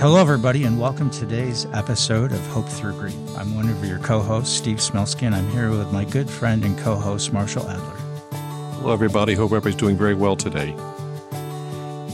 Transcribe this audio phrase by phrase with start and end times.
[0.00, 3.14] Hello, everybody, and welcome to today's episode of Hope Through Grief.
[3.36, 6.64] I'm one of your co hosts, Steve Smelsky, and I'm here with my good friend
[6.64, 7.96] and co host, Marshall Adler.
[8.78, 9.34] Hello, everybody.
[9.34, 10.74] Hope everybody's doing very well today.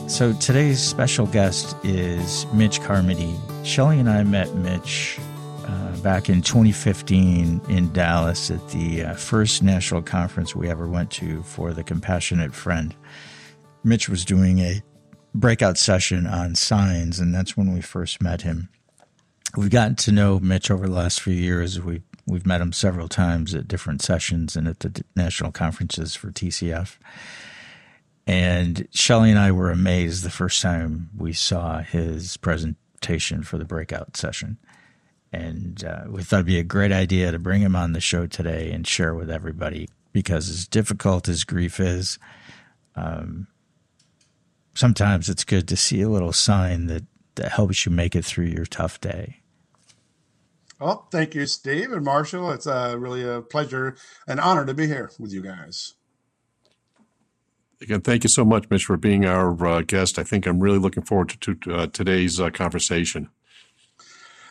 [0.08, 3.36] So, today's special guest is Mitch Carmody.
[3.62, 5.20] Shelly and I met Mitch
[5.64, 11.12] uh, back in 2015 in Dallas at the uh, first national conference we ever went
[11.12, 12.92] to for the Compassionate Friend.
[13.84, 14.82] Mitch was doing a
[15.36, 18.68] breakout session on signs, and that's when we first met him.
[19.56, 21.80] We've gotten to know Mitch over the last few years.
[21.80, 26.32] We've we've met him several times at different sessions and at the national conferences for
[26.32, 26.96] TCF.
[28.26, 33.64] And Shelly and I were amazed the first time we saw his presentation for the
[33.64, 34.58] breakout session.
[35.32, 38.26] And uh, we thought it'd be a great idea to bring him on the show
[38.26, 42.18] today and share with everybody because as difficult as grief is,
[42.96, 43.46] um,
[44.76, 48.46] sometimes it's good to see a little sign that, that helps you make it through
[48.46, 49.40] your tough day.
[50.78, 52.50] Well, thank you, Steve and Marshall.
[52.52, 53.96] It's uh, really a pleasure
[54.28, 55.94] and honor to be here with you guys.
[57.80, 60.18] Again, thank you so much, Mitch, for being our uh, guest.
[60.18, 63.28] I think I'm really looking forward to, to uh, today's uh, conversation.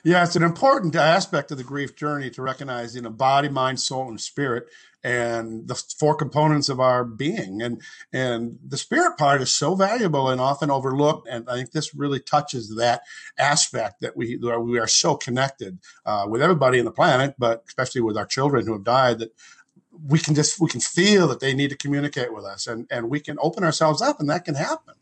[0.03, 3.79] Yeah, it's an important aspect of the grief journey to recognize, you know, body, mind,
[3.79, 4.67] soul, and spirit,
[5.05, 7.61] and the four components of our being.
[7.61, 7.79] And
[8.11, 11.27] and the spirit part is so valuable and often overlooked.
[11.29, 13.03] And I think this really touches that
[13.37, 18.01] aspect that we we are so connected uh, with everybody in the planet, but especially
[18.01, 19.19] with our children who have died.
[19.19, 19.33] That
[20.03, 23.07] we can just we can feel that they need to communicate with us, and and
[23.07, 24.95] we can open ourselves up, and that can happen.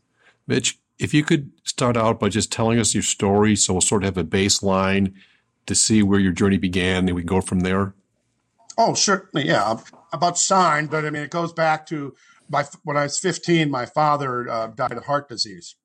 [0.47, 4.03] Mitch, if you could start out by just telling us your story so we'll sort
[4.03, 5.13] of have a baseline
[5.65, 7.93] to see where your journey began and we go from there.
[8.77, 9.47] Oh, certainly.
[9.47, 9.77] Yeah.
[10.11, 12.15] About sign, but I mean, it goes back to
[12.49, 15.75] my, when I was 15, my father uh, died of heart disease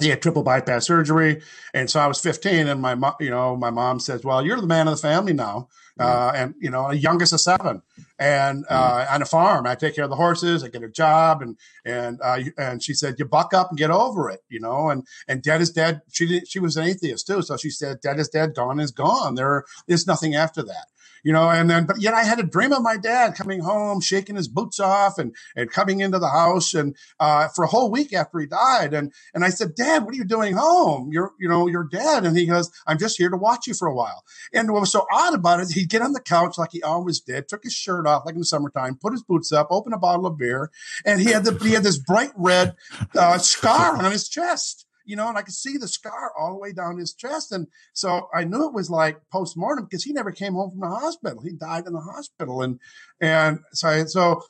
[0.00, 1.40] he had triple bypass surgery
[1.74, 4.60] and so i was 15 and my mom you know my mom says well you're
[4.60, 5.68] the man of the family now
[6.00, 7.82] uh, and you know youngest of seven
[8.20, 11.42] and uh, on a farm i take care of the horses i get a job
[11.42, 14.90] and and uh, and she said you buck up and get over it you know
[14.90, 18.20] and and dead is dead she she was an atheist too so she said dead
[18.20, 20.86] is dead gone is gone there is nothing after that
[21.24, 24.00] you know, and then, but yet I had a dream of my dad coming home,
[24.00, 27.90] shaking his boots off and, and coming into the house and, uh, for a whole
[27.90, 28.94] week after he died.
[28.94, 31.10] And, and I said, dad, what are you doing home?
[31.12, 32.24] You're, you know, you're dead.
[32.24, 34.24] And he goes, I'm just here to watch you for a while.
[34.52, 37.20] And what was so odd about it, he'd get on the couch like he always
[37.20, 39.98] did, took his shirt off like in the summertime, put his boots up, open a
[39.98, 40.70] bottle of beer.
[41.04, 42.76] And he had the, he had this bright red,
[43.16, 46.60] uh, scar on his chest you know, and I could see the scar all the
[46.60, 47.50] way down his chest.
[47.50, 50.80] And so I knew it was like post mortem because he never came home from
[50.80, 51.42] the hospital.
[51.42, 52.60] He died in the hospital.
[52.60, 52.78] And,
[53.18, 54.42] and so, I, so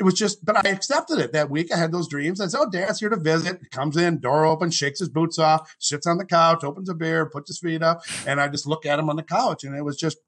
[0.00, 1.72] it was just, but I accepted it that week.
[1.72, 2.40] I had those dreams.
[2.40, 3.70] I said, Oh, dad's here to visit.
[3.70, 7.26] Comes in, door open, shakes his boots off, sits on the couch, opens a beer,
[7.26, 8.02] puts his feet up.
[8.26, 9.62] And I just look at him on the couch.
[9.62, 10.18] And it was just,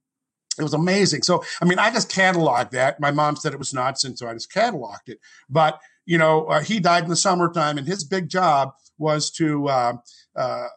[0.61, 1.23] it was amazing.
[1.23, 3.01] So, I mean, I just cataloged that.
[3.01, 5.19] My mom said it was nonsense, so I just cataloged it.
[5.51, 9.69] But, you know, uh, he died in the summertime, and his big job was to
[9.69, 9.93] uh,
[10.37, 10.69] uh,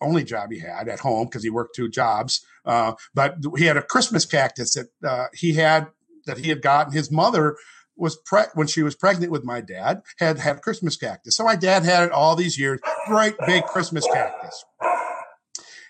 [0.00, 2.44] only job he had at home because he worked two jobs.
[2.64, 5.88] Uh, but he had a Christmas cactus that uh, he had
[6.26, 6.92] that he had gotten.
[6.92, 7.56] His mother
[7.96, 11.36] was pre- when she was pregnant with my dad had had a Christmas cactus.
[11.36, 12.80] So my dad had it all these years.
[13.06, 14.64] Great big Christmas cactus.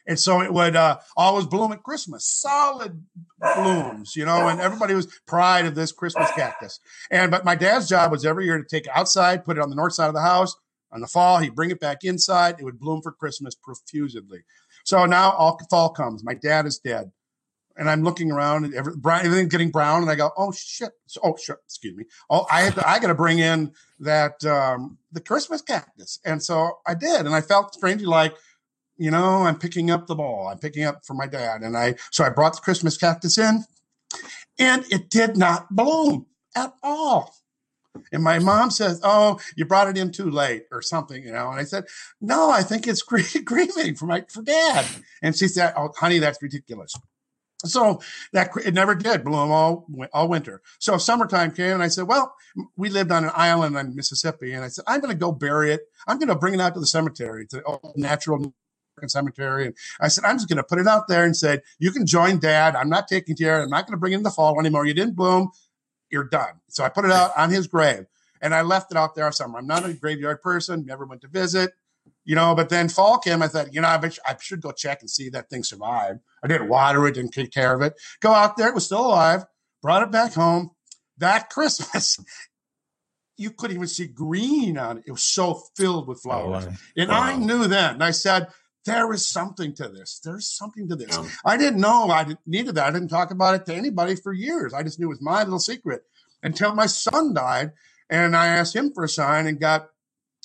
[0.06, 3.04] And so it would uh, always bloom at Christmas, solid
[3.38, 6.80] blooms, you know, and everybody was pride of this Christmas cactus.
[7.12, 9.70] And but my dad's job was every year to take it outside, put it on
[9.70, 10.56] the north side of the house,
[10.92, 12.56] on the fall, he'd bring it back inside.
[12.58, 14.42] It would bloom for Christmas profusely.
[14.84, 16.24] So now all fall comes.
[16.24, 17.12] My dad is dead.
[17.76, 20.02] And I'm looking around and every, everything's getting brown.
[20.02, 20.90] And I go, oh shit.
[21.22, 21.56] Oh shit.
[21.64, 22.04] Excuse me.
[22.28, 26.18] Oh, I had to, I got to bring in that, um, the Christmas cactus.
[26.24, 27.26] And so I did.
[27.26, 28.34] And I felt strangely like,
[28.98, 30.48] you know, I'm picking up the ball.
[30.48, 31.62] I'm picking up for my dad.
[31.62, 33.64] And I, so I brought the Christmas cactus in
[34.58, 37.34] and it did not bloom at all.
[38.12, 41.50] And my mom says, "Oh, you brought it in too late, or something," you know.
[41.50, 41.84] And I said,
[42.20, 43.02] "No, I think it's
[43.44, 44.86] grieving for my for dad."
[45.22, 46.94] And she said, "Oh, honey, that's ridiculous."
[47.64, 48.00] So
[48.32, 50.62] that it never did bloom all all winter.
[50.78, 52.34] So summertime came, and I said, "Well,
[52.76, 55.72] we lived on an island in Mississippi," and I said, "I'm going to go bury
[55.72, 55.82] it.
[56.06, 58.54] I'm going to bring it out to the cemetery, to the old natural
[59.06, 61.90] cemetery." And I said, "I'm just going to put it out there and said, you
[61.90, 62.76] can join Dad.
[62.76, 63.62] I'm not taking care.
[63.62, 64.86] I'm not going to bring it in the fall anymore.
[64.86, 65.50] You didn't bloom
[66.10, 66.60] you're done.
[66.68, 68.06] So I put it out on his grave
[68.40, 69.58] and I left it out there all summer.
[69.58, 71.72] I'm not a graveyard person, never went to visit,
[72.24, 73.42] you know, but then fall came.
[73.42, 76.20] I thought, you know, I, I should go check and see that thing survived.
[76.42, 77.94] I didn't water it, didn't take care of it.
[78.20, 79.44] Go out there, it was still alive,
[79.82, 80.70] brought it back home.
[81.18, 82.18] That Christmas,
[83.36, 85.04] you couldn't even see green on it.
[85.06, 86.64] It was so filled with flowers.
[86.64, 86.76] Oh, wow.
[86.96, 87.20] And wow.
[87.20, 88.48] I knew then, and I said,
[88.84, 90.20] there is something to this.
[90.24, 91.16] There's something to this.
[91.16, 91.28] Yeah.
[91.44, 92.86] I didn't know I didn't, needed that.
[92.86, 94.72] I didn't talk about it to anybody for years.
[94.72, 96.02] I just knew it was my little secret
[96.42, 97.72] until my son died.
[98.08, 99.90] And I asked him for a sign and got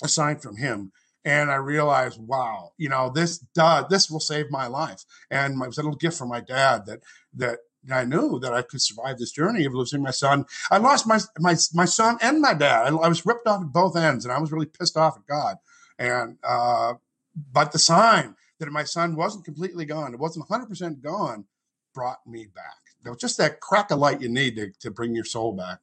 [0.04, 0.92] a sign from him.
[1.24, 5.04] And I realized, wow, you know, this does, this will save my life.
[5.32, 7.00] And it was a little gift from my dad that,
[7.34, 7.60] that
[7.92, 10.46] I knew that I could survive this journey of losing my son.
[10.70, 12.94] I lost my, my, my son and my dad.
[12.94, 15.26] I, I was ripped off at both ends and I was really pissed off at
[15.26, 15.56] God.
[15.98, 16.94] And, uh,
[17.36, 21.46] but the sign that my son wasn't completely gone, it wasn't 100% gone,
[21.94, 22.76] brought me back.
[23.06, 25.80] Was just that crack of light you need to, to bring your soul back.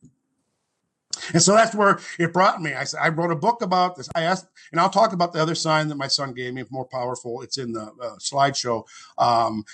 [1.33, 2.75] And so that's where it brought me.
[2.75, 4.09] I said, I wrote a book about this.
[4.15, 6.87] I asked, and I'll talk about the other sign that my son gave me, more
[6.87, 7.43] powerful.
[7.43, 8.85] It's in the uh, slideshow.
[9.19, 9.65] Um,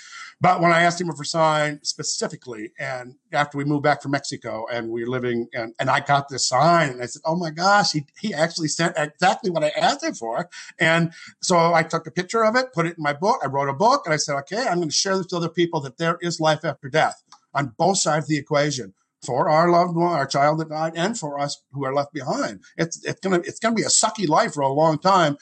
[0.41, 4.11] but when I asked him for a sign specifically, and after we moved back from
[4.11, 7.35] Mexico and we were living, and, and I got this sign, and I said, Oh
[7.35, 10.49] my gosh, he, he actually sent exactly what I asked him for.
[10.79, 13.39] And so I took a picture of it, put it in my book.
[13.43, 15.49] I wrote a book, and I said, Okay, I'm going to share this with other
[15.49, 18.93] people that there is life after death on both sides of the equation
[19.25, 22.61] for our loved one, our child that died, and for us who are left behind.
[22.77, 25.37] It's it's gonna it's gonna be a sucky life for a long time,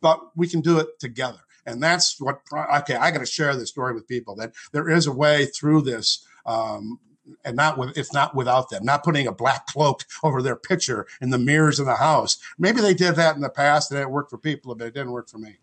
[0.00, 1.38] but we can do it together.
[1.66, 2.96] And that's what okay.
[2.96, 6.24] I got to share this story with people that there is a way through this.
[6.46, 6.98] Um,
[7.44, 11.06] and not with it's not without them not putting a black cloak over their picture
[11.20, 14.10] in the mirrors of the house maybe they did that in the past and it
[14.10, 15.58] worked for people but it didn't work for me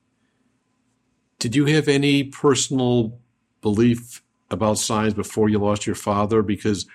[1.39, 3.17] did you have any personal
[3.61, 4.21] belief
[4.51, 6.85] about signs before you lost your father because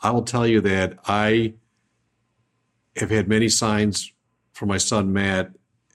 [0.00, 1.54] I will tell you that I
[2.96, 4.12] have had many signs
[4.52, 5.52] for my son Matt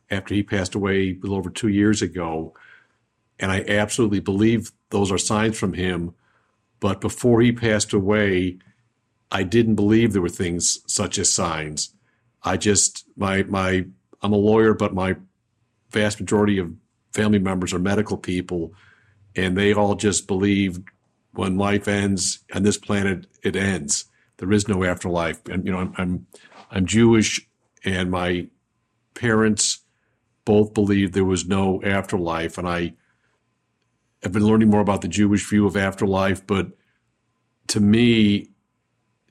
[0.09, 2.53] after he passed away a little over two years ago.
[3.39, 6.13] And I absolutely believe those are signs from him.
[6.79, 8.57] But before he passed away,
[9.31, 11.93] I didn't believe there were things such as signs.
[12.43, 13.85] I just my my
[14.21, 15.15] I'm a lawyer, but my
[15.91, 16.73] vast majority of
[17.13, 18.73] family members are medical people,
[19.35, 20.83] and they all just believed
[21.33, 24.05] when life ends on this planet, it ends.
[24.37, 25.45] There is no afterlife.
[25.47, 26.27] And you know, I'm I'm,
[26.71, 27.47] I'm Jewish,
[27.83, 28.47] and my
[29.13, 29.79] parents
[30.45, 32.93] both believed there was no afterlife, and I
[34.23, 36.45] have been learning more about the Jewish view of afterlife.
[36.45, 36.71] But
[37.67, 38.49] to me,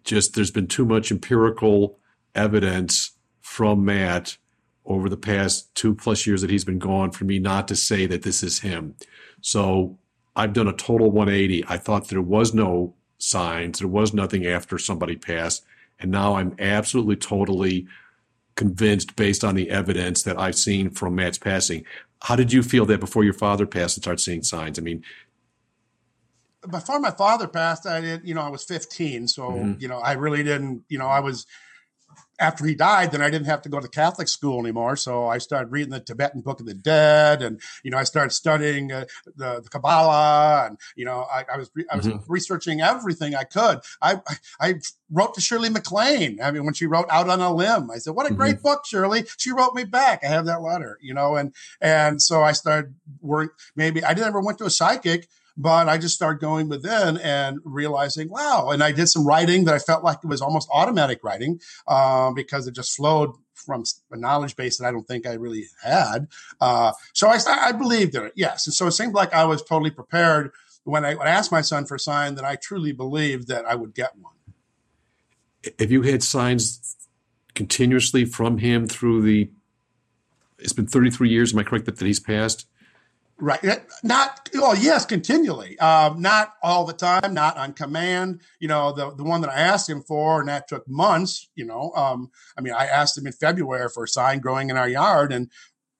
[0.04, 1.98] just there's been too much empirical
[2.34, 4.36] evidence from Matt
[4.84, 8.06] over the past two plus years that he's been gone for me not to say
[8.06, 8.94] that this is him.
[9.40, 9.98] So
[10.40, 11.66] I've done a total 180.
[11.68, 15.66] I thought there was no signs, there was nothing after somebody passed.
[15.98, 17.86] And now I'm absolutely, totally
[18.56, 21.84] convinced based on the evidence that I've seen from Matt's passing.
[22.22, 24.78] How did you feel that before your father passed and started seeing signs?
[24.78, 25.04] I mean,
[26.70, 29.28] before my father passed, I did, you know, I was 15.
[29.28, 29.72] So, mm-hmm.
[29.78, 31.46] you know, I really didn't, you know, I was
[32.40, 34.96] after he died, then I didn't have to go to Catholic school anymore.
[34.96, 38.30] So I started reading the Tibetan Book of the Dead, and you know, I started
[38.30, 39.04] studying uh,
[39.36, 42.32] the, the, Kabbalah, and you know, I, I was I was mm-hmm.
[42.32, 43.80] researching everything I could.
[44.00, 44.20] I
[44.58, 44.76] I
[45.10, 46.40] wrote to Shirley MacLaine.
[46.42, 48.62] I mean, when she wrote Out on a Limb, I said, "What a great mm-hmm.
[48.62, 50.24] book, Shirley." She wrote me back.
[50.24, 53.54] I have that letter, you know, and and so I started working.
[53.76, 58.30] Maybe I never went to a psychic, but I just started going within and realizing,
[58.30, 58.70] wow.
[58.70, 62.32] And I did some writing that I felt like it was almost automatic writing uh,
[62.32, 66.28] because it just flowed from a knowledge base that I don't think I really had.
[66.60, 68.66] Uh, so I, I believed in it, yes.
[68.66, 70.52] And so it seemed like I was totally prepared
[70.84, 73.64] when I, when I asked my son for a sign that I truly believed that
[73.66, 74.32] I would get one.
[75.78, 76.96] Have you had signs
[77.54, 79.50] continuously from him through the?
[80.58, 81.52] It's been 33 years.
[81.52, 82.66] Am I correct that, that he's passed?
[83.40, 83.60] Right.
[84.02, 85.78] Not, well, yes, continually.
[85.78, 88.42] Um, not all the time, not on command.
[88.58, 91.64] You know, the, the one that I asked him for, and that took months, you
[91.64, 91.92] know.
[91.96, 95.32] Um, I mean, I asked him in February for a sign growing in our yard,
[95.32, 95.50] and,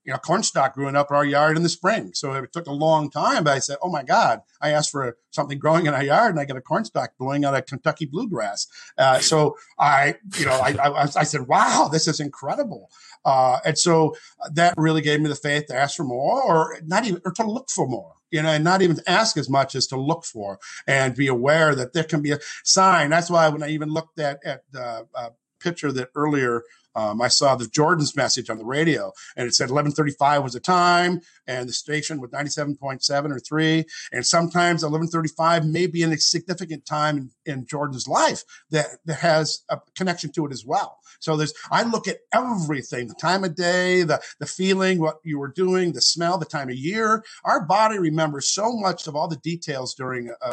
[0.05, 2.13] you know, corn stalk growing up our yard in the spring.
[2.15, 5.17] So it took a long time, but I said, oh my God, I asked for
[5.31, 8.07] something growing in our yard, and I got a corn stalk growing out of Kentucky
[8.07, 8.67] bluegrass.
[8.97, 12.91] Uh, so I, you know, I, I, I said, wow, this is incredible.
[13.25, 14.17] Uh, and so
[14.53, 17.45] that really gave me the faith to ask for more or not even, or to
[17.45, 20.59] look for more you know, and not even ask as much as to look for
[20.87, 23.11] and be aware that there can be a sign.
[23.11, 26.63] That's why when I even looked at at the uh, picture that earlier
[26.95, 30.61] um, I saw the Jordan's message on the radio, and it said 11:35 was the
[30.61, 33.85] time, and the station was 97.7 or three.
[34.13, 39.63] And sometimes 11:35 may be a significant time in, in Jordan's life that, that has
[39.69, 40.99] a connection to it as well.
[41.21, 45.39] So there's, I look at everything, the time of day, the, the feeling, what you
[45.39, 47.25] were doing, the smell, the time of year.
[47.45, 50.49] Our body remembers so much of all the details during a,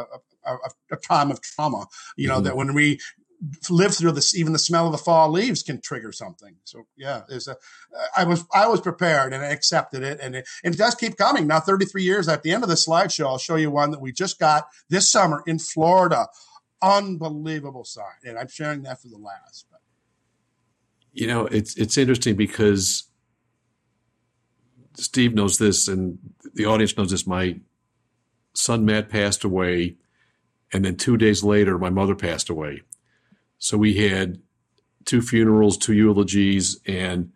[0.45, 0.57] a, a,
[0.91, 2.45] a time of trauma, you know, mm-hmm.
[2.45, 2.99] that when we
[3.69, 6.55] live through this even the smell of the fall leaves can trigger something.
[6.63, 7.55] So yeah there's a
[8.15, 11.17] i was i was prepared and i accepted it and it, and it does keep
[11.17, 11.47] coming.
[11.47, 14.11] Now 33 years at the end of the slideshow i'll show you one that we
[14.11, 16.27] just got this summer in florida.
[16.81, 19.81] Unbelievable sign and i'm sharing that for the last but.
[21.13, 23.09] you know it's it's interesting because
[24.95, 26.17] steve knows this and
[26.53, 27.27] the audience knows this.
[27.27, 27.59] My
[28.53, 29.97] son matt passed away
[30.73, 32.81] and then two days later my mother passed away
[33.59, 34.39] so we had
[35.05, 37.31] two funerals, two eulogies, and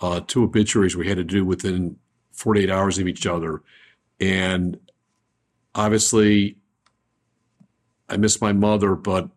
[0.00, 1.96] uh, two obituaries we had to do within
[2.32, 3.62] 48 hours of each other.
[4.20, 4.78] And
[5.74, 6.56] obviously,
[8.08, 9.30] I miss my mother, but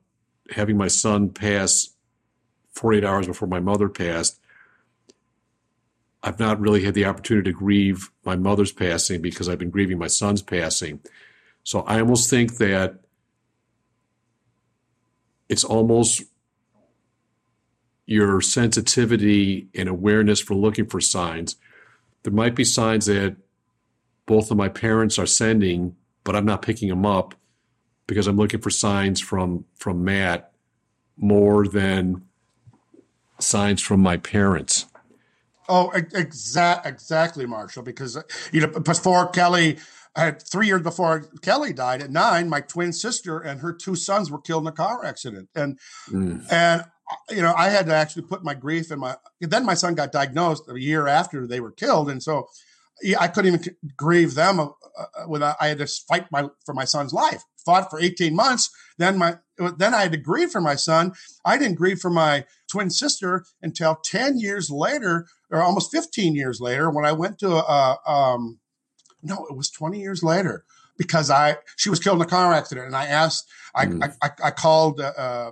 [0.52, 1.90] having my son pass
[2.74, 4.40] 48 hours before my mother passed,
[6.22, 9.98] I've not really had the opportunity to grieve my mother's passing because I've been grieving
[9.98, 11.00] my son's passing.
[11.64, 13.00] So I almost think that
[15.50, 16.24] it's almost
[18.06, 21.58] your sensitivity and awareness for looking for signs.
[22.24, 23.36] There might be signs that
[24.26, 27.36] both of my parents are sending, but I'm not picking them up
[28.08, 30.52] because I'm looking for signs from from Matt
[31.18, 32.24] more than
[33.40, 34.86] signs from my parents.
[35.70, 37.84] Oh, exact, exactly, Marshall.
[37.84, 38.18] Because
[38.52, 39.78] you know, before Kelly,
[40.18, 43.96] I had three years before Kelly died at nine, my twin sister and her two
[43.96, 45.78] sons were killed in a car accident, and
[46.10, 46.44] mm.
[46.52, 46.84] and
[47.30, 49.16] you know I had to actually put my grief and my.
[49.40, 52.48] Then my son got diagnosed a year after they were killed, and so
[53.20, 54.60] I couldn't even grieve them.
[54.60, 54.66] Uh,
[54.98, 57.44] uh without I had to fight my for my son's life.
[57.64, 58.72] Fought for eighteen months.
[58.98, 59.38] Then my
[59.78, 61.14] then I had to grieve for my son.
[61.46, 66.60] I didn't grieve for my twin sister until ten years later, or almost fifteen years
[66.60, 68.00] later, when I went to a.
[68.08, 68.60] Um,
[69.22, 70.64] no, it was 20 years later
[70.98, 74.14] because I she was killed in a car accident, and I asked, I mm.
[74.22, 75.52] I, I, called, uh,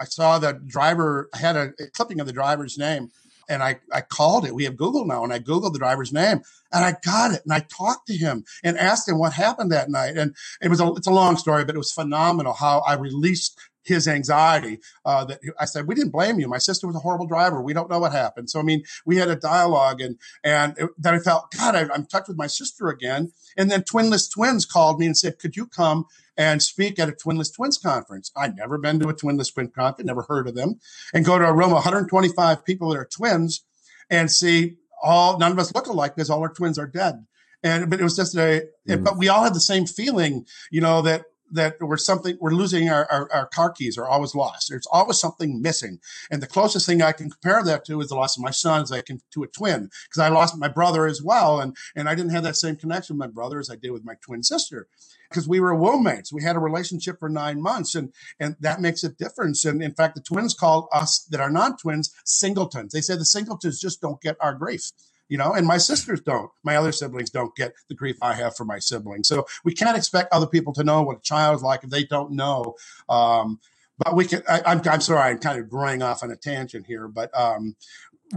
[0.00, 3.10] I saw the driver I had a, a, clipping of the driver's name,
[3.48, 4.54] and I I called it.
[4.54, 6.40] We have Google now, and I googled the driver's name,
[6.72, 9.90] and I got it, and I talked to him and asked him what happened that
[9.90, 12.94] night, and it was a it's a long story, but it was phenomenal how I
[12.94, 14.78] released his anxiety.
[15.04, 16.48] Uh, that I said, we didn't blame you.
[16.48, 17.62] My sister was a horrible driver.
[17.62, 18.50] We don't know what happened.
[18.50, 21.86] So I mean, we had a dialogue, and and it, then I felt, God, I,
[21.92, 23.32] I'm touched with my sister again.
[23.56, 27.12] And then Twinless Twins called me and said, could you come and speak at a
[27.12, 28.30] Twinless Twins conference?
[28.36, 30.80] I'd never been to a Twinless Twin conference, never heard of them,
[31.14, 33.64] and go to a room of 125 people that are twins,
[34.10, 37.26] and see all none of us look alike because all our twins are dead.
[37.62, 39.04] And but it was just a, mm.
[39.04, 42.88] but we all had the same feeling, you know, that that we're something we're losing
[42.88, 44.68] our, our, our, car keys are always lost.
[44.68, 46.00] There's always something missing.
[46.30, 48.82] And the closest thing I can compare that to is the loss of my son
[48.82, 51.60] as I can to a twin, because I lost my brother as well.
[51.60, 54.04] And and I didn't have that same connection with my brother as I did with
[54.04, 54.88] my twin sister.
[55.28, 56.32] Because we were roommates.
[56.32, 59.64] We had a relationship for nine months and and that makes a difference.
[59.64, 62.92] And in fact, the twins call us that are not twins singletons.
[62.92, 64.90] They say the singletons just don't get our grief
[65.28, 66.50] you know, and my sisters don't.
[66.62, 69.28] My other siblings don't get the grief I have for my siblings.
[69.28, 72.32] So we can't expect other people to know what a child's like if they don't
[72.32, 72.74] know.
[73.08, 73.60] Um,
[73.98, 74.42] but we can.
[74.48, 77.08] I, am I'm, I'm sorry, I'm kind of growing off on a tangent here.
[77.08, 77.76] But um,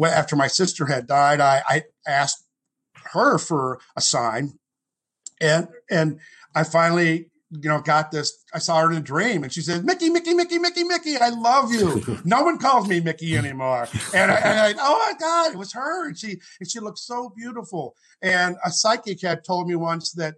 [0.01, 2.46] after my sister had died, I, I asked
[3.13, 4.58] her for a sign,
[5.41, 6.19] and and
[6.55, 8.44] I finally you know, got this.
[8.53, 11.29] I saw her in a dream, and she said, "Mickey, Mickey, Mickey, Mickey, Mickey, I
[11.29, 13.88] love you." no one calls me Mickey anymore.
[14.13, 17.00] And I, and I, oh my God, it was her, and she and she looked
[17.00, 17.96] so beautiful.
[18.22, 20.36] And a psychic had told me once that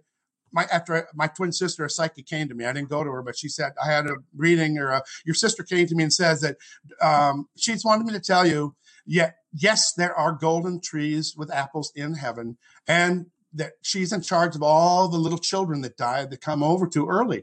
[0.52, 2.64] my after my twin sister, a psychic came to me.
[2.64, 5.34] I didn't go to her, but she said I had a reading, or a, your
[5.34, 6.56] sister came to me and says that
[7.02, 11.52] um, she just wanted me to tell you, yeah, yes, there are golden trees with
[11.52, 16.30] apples in heaven, and that she's in charge of all the little children that died
[16.30, 17.42] that come over too early.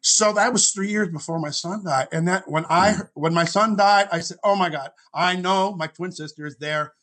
[0.00, 2.08] So that was three years before my son died.
[2.12, 3.08] And that when I mm.
[3.14, 6.56] when my son died, I said, "Oh my God, I know my twin sister is
[6.58, 6.94] there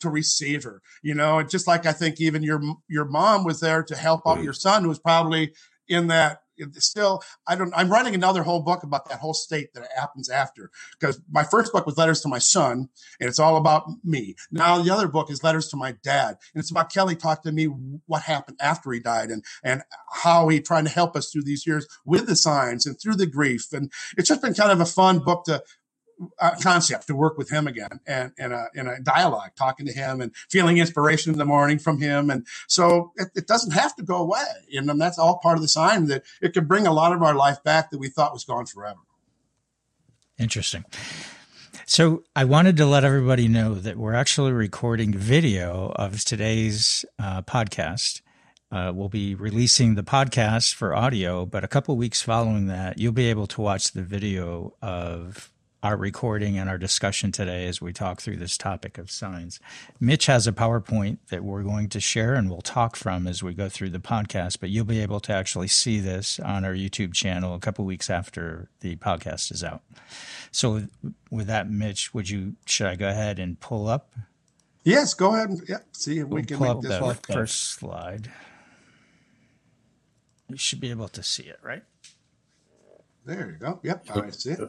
[0.00, 3.60] to receive her." You know, and just like I think even your your mom was
[3.60, 5.52] there to help out your son, who was probably
[5.88, 6.40] in that
[6.74, 10.70] still i don't i'm writing another whole book about that whole state that happens after
[10.98, 12.88] because my first book was letters to my son
[13.20, 14.34] and it's all about me.
[14.50, 17.54] Now the other book is letters to my dad and it's about kelly talking to
[17.54, 17.66] me
[18.06, 19.82] what happened after he died and and
[20.12, 23.26] how he tried to help us through these years with the signs and through the
[23.26, 25.62] grief and it's just been kind of a fun book to
[26.40, 29.92] uh, concept to work with him again and in a, in a dialogue, talking to
[29.92, 32.30] him and feeling inspiration in the morning from him.
[32.30, 34.44] And so it, it doesn't have to go away.
[34.72, 37.34] And that's all part of the sign that it can bring a lot of our
[37.34, 39.00] life back that we thought was gone forever.
[40.38, 40.84] Interesting.
[41.86, 47.42] So I wanted to let everybody know that we're actually recording video of today's uh,
[47.42, 48.22] podcast.
[48.72, 53.12] Uh, we'll be releasing the podcast for audio, but a couple weeks following that, you'll
[53.12, 55.52] be able to watch the video of
[55.86, 59.60] our recording and our discussion today as we talk through this topic of signs.
[60.00, 63.54] Mitch has a PowerPoint that we're going to share and we'll talk from as we
[63.54, 67.14] go through the podcast, but you'll be able to actually see this on our YouTube
[67.14, 69.82] channel a couple weeks after the podcast is out.
[70.50, 70.88] So
[71.30, 74.10] with that, Mitch, would you should I go ahead and pull up?
[74.82, 77.26] Yes, go ahead and yeah, see if we can pull make up this the work.
[77.28, 78.32] first slide.
[80.48, 81.84] You should be able to see it, right?
[83.24, 83.78] There you go.
[83.84, 84.68] Yep, I see it.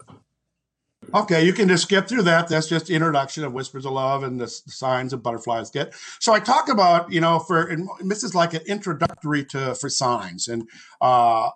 [1.13, 2.47] Okay, you can just skip through that.
[2.47, 5.93] That's just introduction of Whispers of Love and the, signs of butterflies get.
[6.19, 9.89] So I talk about, you know, for and this is like an introductory to for
[9.89, 10.67] signs, and
[10.99, 11.49] uh,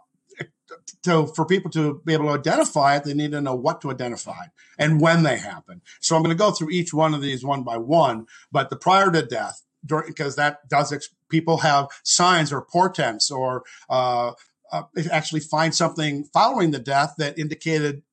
[1.03, 3.91] to for people to be able to identify it, they need to know what to
[3.91, 4.45] identify
[4.77, 5.81] and when they happen.
[5.99, 8.27] So I'm going to go through each one of these one by one.
[8.51, 13.29] But the prior to death, during, because that does ex- people have signs or portents
[13.29, 14.31] or uh,
[14.71, 18.03] uh, actually find something following the death that indicated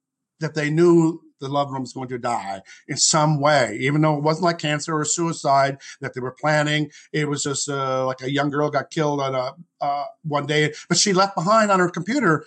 [0.40, 4.16] that they knew the loved one was going to die in some way, even though
[4.16, 6.90] it wasn't like cancer or suicide that they were planning.
[7.12, 10.74] It was just uh, like a young girl got killed on a uh, one day,
[10.88, 12.44] but she left behind on her computer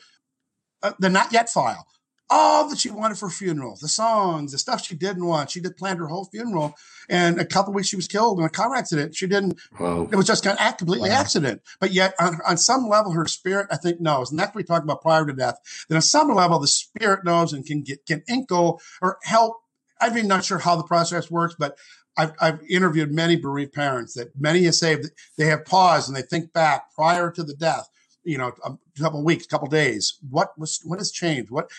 [0.84, 1.88] uh, the not yet file.
[2.34, 5.52] All that she wanted for funeral, the songs, the stuff she didn't want.
[5.52, 6.76] She did planned her whole funeral,
[7.10, 9.16] and a couple weeks she was killed in a car accident.
[9.16, 10.08] She didn't Wow.
[10.10, 11.18] it was just kind of completely Wow.
[11.20, 11.62] accident.
[11.82, 14.32] But yet, on, on some level, her spirit, I think, knows.
[14.32, 15.58] And that's what we talk about prior to death.
[15.90, 19.58] That on some level, the spirit knows and can get can inkle or help.
[20.00, 21.78] I'm even not sure how the process works, but
[22.18, 26.16] I've, I've interviewed many bereaved parents that many have said that they have paused and
[26.18, 27.90] they think back prior to the death.
[28.24, 30.18] You know, a couple weeks, couple days.
[30.30, 31.50] What was what has changed?
[31.50, 31.72] What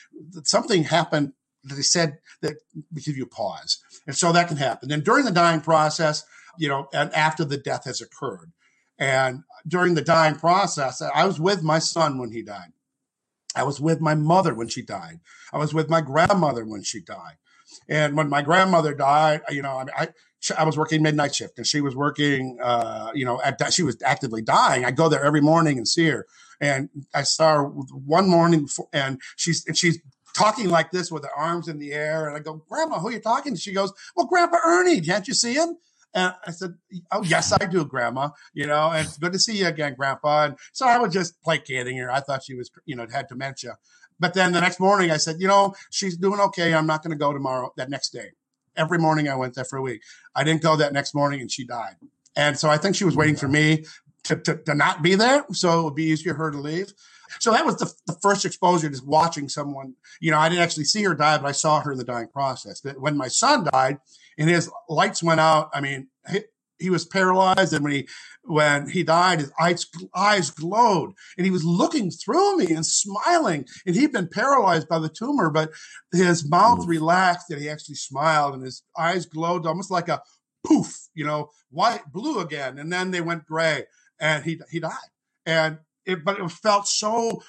[0.45, 1.33] something happened
[1.65, 2.57] that they said that
[2.95, 4.91] give you pause, and so that can happen.
[4.91, 6.25] And during the dying process,
[6.59, 8.53] you know, and after the death has occurred.
[8.99, 12.73] And during the dying process, I was with my son when he died.
[13.57, 15.21] I was with my mother when she died.
[15.53, 17.37] I was with my grandmother when she died.
[17.89, 20.09] And when my grandmother died, you know, I,
[20.57, 22.59] I was working midnight shift, and she was working.
[22.61, 24.85] Uh, you know, at, she was actively dying.
[24.85, 26.27] I go there every morning and see her,
[26.61, 29.99] and I saw her one morning, before, and she's and she's
[30.35, 33.13] talking like this with her arms in the air, and I go, "Grandma, who are
[33.13, 35.01] you talking to?" She goes, "Well, Grandpa Ernie.
[35.01, 35.77] Can't you see him?"
[36.15, 36.75] And I said,
[37.11, 38.31] "Oh, yes, I do, Grandma.
[38.53, 41.41] You know, and it's good to see you again, Grandpa." And so I was just
[41.43, 42.11] placating her.
[42.11, 43.77] I thought she was, you know, had dementia.
[44.21, 46.75] But then the next morning, I said, "You know, she's doing okay.
[46.75, 48.33] I'm not going to go tomorrow." That next day,
[48.77, 50.03] every morning I went there for a week.
[50.35, 51.97] I didn't go that next morning, and she died.
[52.37, 53.85] And so I think she was waiting for me
[54.25, 56.93] to, to, to not be there, so it would be easier for her to leave.
[57.41, 59.95] So that was the, the first exposure to watching someone.
[60.21, 62.29] You know, I didn't actually see her die, but I saw her in the dying
[62.29, 62.83] process.
[62.99, 63.99] When my son died
[64.39, 66.09] and his lights went out, I mean,
[66.83, 68.09] he, was paralyzed, and when he
[68.45, 73.67] when he died, his eyes eyes glowed, and he was looking through me and smiling.
[73.87, 75.71] And he'd been paralyzed by the tumor, but
[76.13, 76.89] his mouth Mm.
[76.89, 80.23] relaxed, and he actually smiled, and his eyes glowed almost like a
[80.65, 83.85] poof, you know, white, blue again, and then they went gray,
[84.19, 85.11] and he he died.
[85.47, 87.43] And it, but it felt so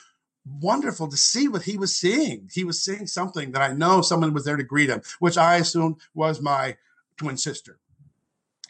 [0.46, 2.50] wonderful to see what he was seeing.
[2.54, 5.56] He was seeing something that I know someone was there to greet him, which I
[5.58, 6.78] assumed was my
[7.18, 7.80] twin sister.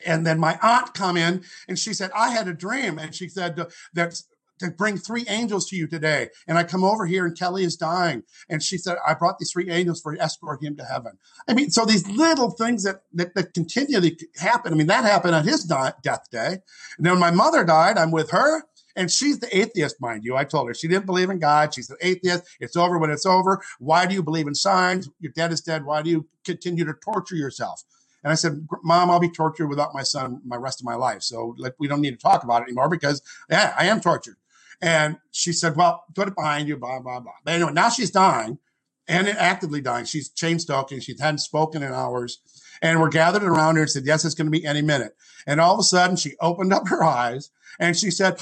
[0.05, 2.97] And then my aunt come in and she said, I had a dream.
[2.97, 3.59] And she said
[3.93, 4.21] that
[4.59, 6.29] to bring three angels to you today.
[6.47, 8.23] And I come over here and Kelly is dying.
[8.49, 11.13] And she said, I brought these three angels for escort him to heaven.
[11.47, 14.73] I mean, so these little things that, that, that continually happen.
[14.73, 16.59] I mean, that happened on his di- death day.
[16.97, 18.63] And then my mother died, I'm with her.
[18.95, 20.35] And she's the atheist, mind you.
[20.35, 21.73] I told her she didn't believe in God.
[21.73, 22.43] She's an atheist.
[22.59, 23.59] It's over when it's over.
[23.79, 25.09] Why do you believe in signs?
[25.19, 25.83] Your dead is dead.
[25.83, 27.83] Why do you continue to torture yourself?
[28.23, 31.21] And I said, Mom, I'll be tortured without my son my rest of my life.
[31.23, 34.37] So like we don't need to talk about it anymore because yeah, I am tortured.
[34.81, 37.33] And she said, Well, put it behind you, blah, blah, blah.
[37.43, 38.59] But anyway, now she's dying
[39.07, 40.05] and actively dying.
[40.05, 41.01] She's Cheyne-Stoking.
[41.01, 42.39] She hadn't spoken in hours.
[42.81, 45.15] And we're gathered around her and said, Yes, it's going to be any minute.
[45.47, 48.39] And all of a sudden she opened up her eyes and she said,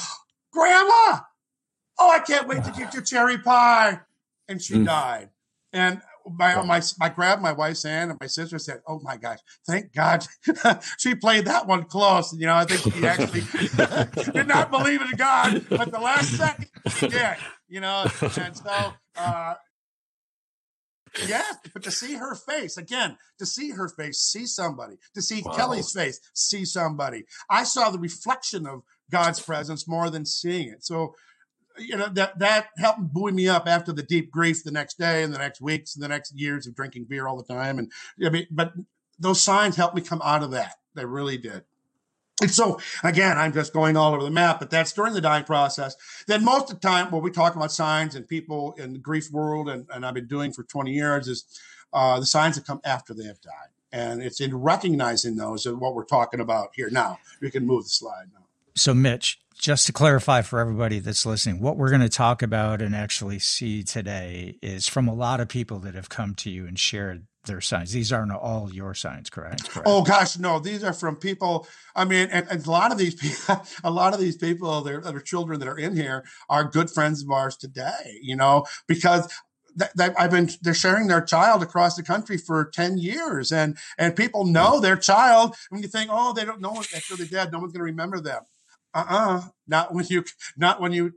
[0.52, 1.20] Grandma,
[2.00, 4.02] oh, I can't wait to get your cherry pie.
[4.48, 4.86] And she Mm.
[4.86, 5.30] died.
[5.74, 9.40] And my, my, I grabbed my wife's hand and my sister said, Oh my gosh,
[9.68, 10.26] thank God
[10.98, 12.34] she played that one close.
[12.34, 13.44] You know, I think she actually
[14.34, 17.36] did not believe in God, but the last second she did,
[17.68, 18.06] you know,
[18.38, 19.54] and so, uh,
[21.28, 21.42] yeah,
[21.74, 25.52] but to see her face again, to see her face, see somebody, to see Wow.
[25.54, 27.26] Kelly's face, see somebody.
[27.50, 30.86] I saw the reflection of God's presence more than seeing it.
[30.86, 31.16] So,
[31.78, 35.24] you know that that helped buoy me up after the deep grief the next day
[35.24, 37.80] and the next weeks and the next years of drinking beer all the time.
[37.80, 37.92] And
[38.26, 38.74] I mean, but
[39.20, 40.76] those signs helped me come out of that.
[40.96, 41.64] They really did.
[42.42, 45.44] And so again, I'm just going all over the map, but that's during the dying
[45.44, 45.96] process.
[46.28, 49.32] Then most of the time, when we talk about signs and people in the grief
[49.32, 51.46] world, and, and I've been doing for 20 years, is
[51.94, 53.70] uh, the signs that come after they have died.
[53.92, 57.20] And it's in recognizing those and what we're talking about here now.
[57.42, 58.46] We can move the slide now.
[58.76, 62.82] So, Mitch, just to clarify for everybody that's listening, what we're going to talk about
[62.82, 66.66] and actually see today is from a lot of people that have come to you
[66.66, 67.92] and shared their signs.
[67.92, 69.70] These aren't all your signs, correct?
[69.70, 69.88] correct?
[69.88, 70.60] Oh gosh, no.
[70.60, 71.68] These are from people.
[71.96, 75.02] I mean, and, and a lot of these people, a lot of these people, their,
[75.02, 78.20] their children that are in here are good friends of ours today.
[78.22, 79.32] You know, because
[79.76, 84.16] that, I've been they're sharing their child across the country for 10 years and and
[84.16, 87.60] people know their child when you think oh they don't know after they're dead no
[87.60, 88.42] one's going to remember them
[88.94, 89.42] uh-uh.
[89.68, 90.26] Not when you
[90.58, 91.14] not when you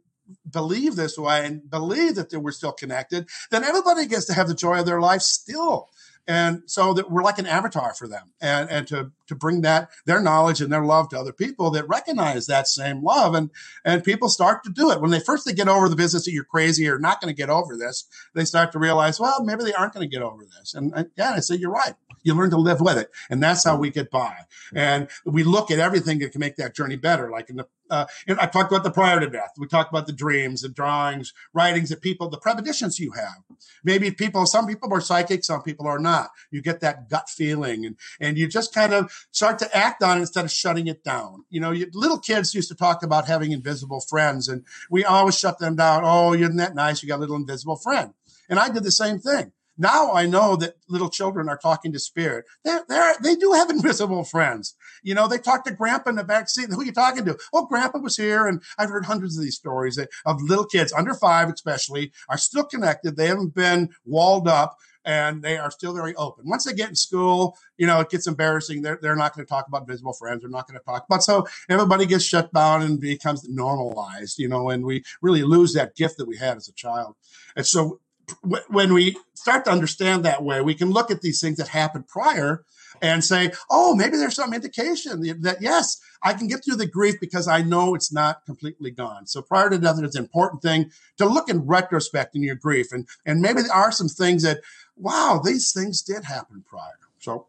[0.51, 4.55] believe this way and believe that were still connected then everybody gets to have the
[4.55, 5.91] joy of their life still.
[6.27, 9.91] And so that we're like an avatar for them and and to to bring that
[10.07, 13.35] their knowledge and their love to other people that recognize that same love.
[13.35, 13.51] And
[13.85, 15.03] and people start to do it.
[15.03, 17.37] When they first they get over the business that you're crazy or not going to
[17.37, 20.45] get over this they start to realize well maybe they aren't going to get over
[20.45, 20.73] this.
[20.73, 23.65] And, and yeah i say you're right you learn to live with it and that's
[23.65, 24.35] how we get by
[24.75, 28.07] and we look at everything that can make that journey better like in the uh,
[28.29, 29.53] I talked about the prior to death.
[29.59, 33.43] We talked about the dreams, the drawings, writings that people, the premonitions you have.
[33.83, 36.31] Maybe people, some people are psychic, some people are not.
[36.51, 40.19] You get that gut feeling and, and you just kind of start to act on
[40.19, 41.45] it instead of shutting it down.
[41.51, 45.39] You know, you, little kids used to talk about having invisible friends and we always
[45.39, 46.03] shut them down.
[46.05, 47.03] Oh, you're not that nice?
[47.03, 48.15] You got a little invisible friend.
[48.49, 49.53] And I did the same thing.
[49.77, 52.45] Now I know that little children are talking to spirit.
[52.65, 54.75] They're, they're, they do have invisible friends.
[55.03, 56.71] You know, they talk to grandpa in the back seat.
[56.71, 57.39] Who are you talking to?
[57.53, 58.47] Oh, grandpa was here.
[58.47, 62.39] And I've heard hundreds of these stories that, of little kids under five, especially are
[62.39, 63.17] still connected.
[63.17, 66.49] They haven't been walled up and they are still very open.
[66.49, 68.83] Once they get in school, you know, it gets embarrassing.
[68.83, 70.41] They're, they're not going to talk about visible friends.
[70.41, 74.49] They're not going to talk about, so everybody gets shut down and becomes normalized, you
[74.49, 77.17] know, and we really lose that gift that we had as a child.
[77.57, 78.01] And so
[78.43, 82.09] when we start to understand that way, we can look at these things that happened
[82.09, 82.65] prior
[83.03, 87.17] and say, oh, maybe there's some indication that yes, I can get through the grief
[87.21, 89.27] because I know it's not completely gone.
[89.27, 92.93] So prior to death, it's an important thing to look in retrospect in your grief.
[92.93, 94.61] And, and maybe there are some things that,
[94.97, 96.99] wow, these things did happen prior.
[97.19, 97.47] So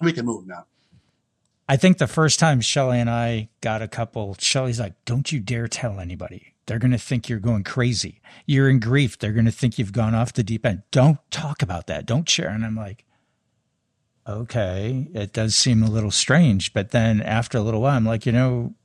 [0.00, 0.64] we can move now.
[1.68, 5.38] I think the first time Shelly and I got a couple, Shelly's like, don't you
[5.38, 6.54] dare tell anybody.
[6.70, 8.20] They're going to think you're going crazy.
[8.46, 9.18] You're in grief.
[9.18, 10.84] They're going to think you've gone off the deep end.
[10.92, 12.06] Don't talk about that.
[12.06, 12.50] Don't share.
[12.50, 13.04] And I'm like,
[14.24, 16.72] okay, it does seem a little strange.
[16.72, 18.76] But then after a little while, I'm like, you know,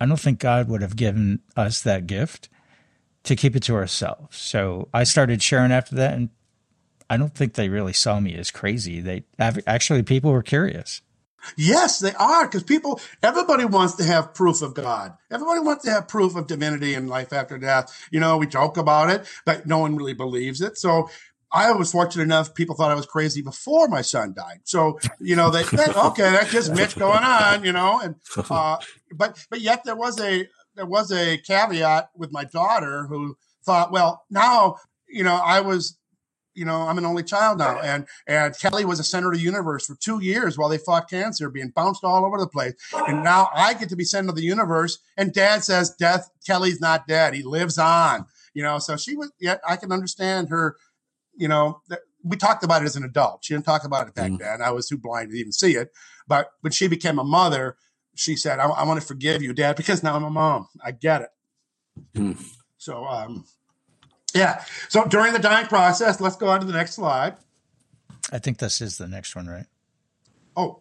[0.00, 2.48] I don't think God would have given us that gift
[3.24, 4.38] to keep it to ourselves.
[4.38, 6.14] So I started sharing after that.
[6.14, 6.30] And
[7.10, 9.02] I don't think they really saw me as crazy.
[9.02, 11.02] They actually, people were curious.
[11.56, 15.16] Yes, they are because people, everybody wants to have proof of God.
[15.30, 18.08] Everybody wants to have proof of divinity and life after death.
[18.10, 20.78] You know, we joke about it, but no one really believes it.
[20.78, 21.08] So
[21.52, 24.60] I was fortunate enough, people thought I was crazy before my son died.
[24.64, 28.16] So, you know, they, they okay, that's just Mitch going on, you know, and,
[28.50, 28.78] uh,
[29.14, 33.90] but, but yet there was a, there was a caveat with my daughter who thought,
[33.92, 34.76] well, now,
[35.08, 35.96] you know, I was
[36.56, 37.78] you know, I'm an only child now.
[37.80, 41.08] And and Kelly was a center of the universe for two years while they fought
[41.08, 42.74] cancer, being bounced all over the place.
[43.06, 44.98] And now I get to be center of the universe.
[45.16, 47.34] And dad says, Death, Kelly's not dead.
[47.34, 48.26] He lives on.
[48.54, 50.76] You know, so she was yeah, I can understand her,
[51.36, 51.82] you know,
[52.24, 53.44] we talked about it as an adult.
[53.44, 54.38] She didn't talk about it back mm.
[54.38, 54.62] then.
[54.62, 55.90] I was too blind to even see it.
[56.26, 57.76] But when she became a mother,
[58.14, 60.66] she said, I, I want to forgive you, Dad, because now I'm a mom.
[60.82, 61.28] I get it.
[62.14, 62.42] Mm.
[62.78, 63.44] So um
[64.36, 64.64] yeah.
[64.88, 67.36] So during the dying process, let's go on to the next slide.
[68.32, 69.66] I think this is the next one, right?
[70.56, 70.80] Oh,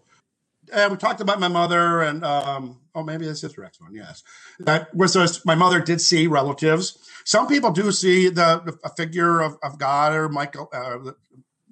[0.73, 3.93] uh, we talked about my mother, and um, oh, maybe this is the next one.
[3.93, 4.23] Yes,
[4.59, 6.97] that was just, my mother did see relatives.
[7.23, 11.11] Some people do see the, the a figure of, of God or Michael, uh,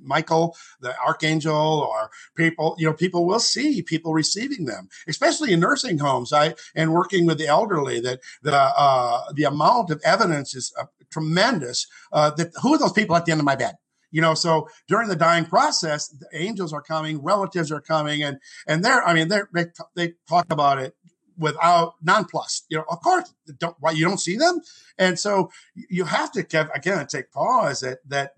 [0.04, 5.60] Michael, the archangel, or people, you know, people will see people receiving them, especially in
[5.60, 6.34] nursing homes.
[6.34, 10.86] I and working with the elderly, that the uh, the amount of evidence is uh,
[11.12, 11.88] tremendous.
[12.12, 13.76] Uh, that who are those people at the end of my bed?
[14.12, 18.38] You know, so during the dying process, the angels are coming, relatives are coming, and
[18.68, 20.96] and they're, I mean, they they they talk about it
[21.38, 22.62] without nonplus.
[22.70, 24.62] You know, of course, don't why you don't see them,
[25.00, 28.34] and so you have to again take pause that that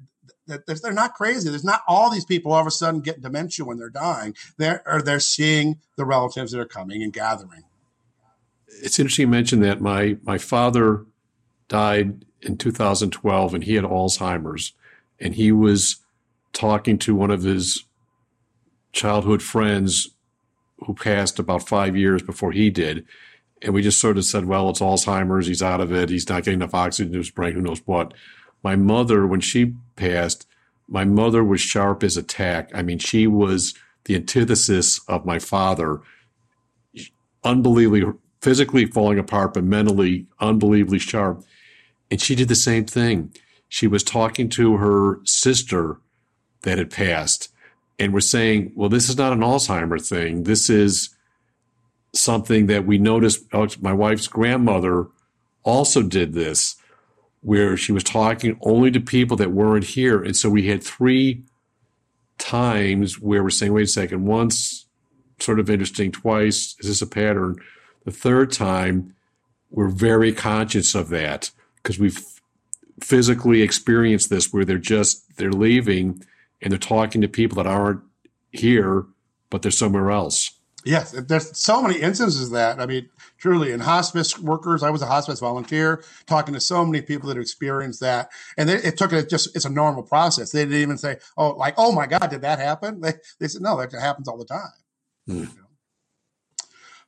[0.47, 1.49] that they're not crazy.
[1.49, 4.36] There's not all these people all of a sudden get dementia when they're dying.
[4.58, 7.63] They're or they're seeing the relatives that are coming and gathering.
[8.67, 11.05] It's interesting you mentioned that my my father
[11.67, 14.73] died in 2012 and he had Alzheimer's
[15.19, 15.97] and he was
[16.53, 17.84] talking to one of his
[18.91, 20.10] childhood friends
[20.79, 23.05] who passed about five years before he did.
[23.62, 25.47] And we just sort of said, well, it's Alzheimer's.
[25.47, 26.10] He's out of it.
[26.10, 27.53] He's not getting enough oxygen to his brain.
[27.53, 28.13] Who knows what?
[28.65, 30.47] My mother, when she passed,
[30.88, 32.71] my mother was sharp as a tack.
[32.73, 33.75] I mean, she was
[34.06, 36.01] the antithesis of my father.
[37.43, 41.43] Unbelievably physically falling apart, but mentally unbelievably sharp.
[42.10, 43.36] And she did the same thing.
[43.69, 45.97] She was talking to her sister
[46.63, 47.49] that had passed
[47.99, 50.41] and was saying, well, this is not an Alzheimer thing.
[50.41, 51.15] This is
[52.15, 53.45] something that we noticed.
[53.54, 55.06] Oh, my wife's grandmother
[55.63, 56.78] also did this
[57.45, 60.23] where she was talking only to people that weren't here.
[60.23, 61.43] And so we had three
[62.39, 64.88] times where we're saying, wait a second, once
[65.39, 67.55] sort of interesting, twice, is this a pattern?
[68.03, 69.13] The third time,
[69.69, 72.19] we're very conscious of that because we've
[72.99, 76.23] physically experienced this where they're just, they're leaving
[76.63, 78.01] and they're talking to people that aren't
[78.53, 79.05] here,
[79.51, 80.49] but they're somewhere else.
[80.86, 82.80] Yes, there's so many instances of that.
[82.80, 87.02] I mean, truly, in hospice workers, I was a hospice volunteer talking to so many
[87.02, 90.52] people that experienced that, and they, it took it just it's a normal process.
[90.52, 93.63] They didn't even say, "Oh, like, oh my God, did that happen?" They they said,
[93.63, 94.69] "No, that happens all the time."
[95.28, 95.39] Mm.
[95.39, 95.43] You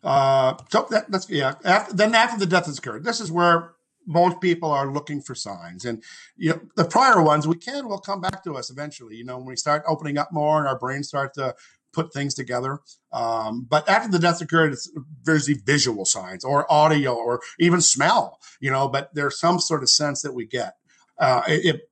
[0.04, 0.10] know?
[0.10, 1.54] uh, so that, that's yeah.
[1.63, 3.76] After, then after the death has occurred, this is where
[4.08, 5.86] most people are looking for signs.
[5.86, 6.02] And
[6.38, 9.18] you know, the prior ones we can will come back to us eventually.
[9.18, 11.54] You know, when we start opening up more and our brains start to
[11.98, 12.80] put things together.
[13.12, 14.92] Um, but after the death occurred, it's
[15.24, 19.82] there's the visual signs or audio or even smell, you know, but there's some sort
[19.82, 20.74] of sense that we get.
[21.20, 21.90] Uh, it,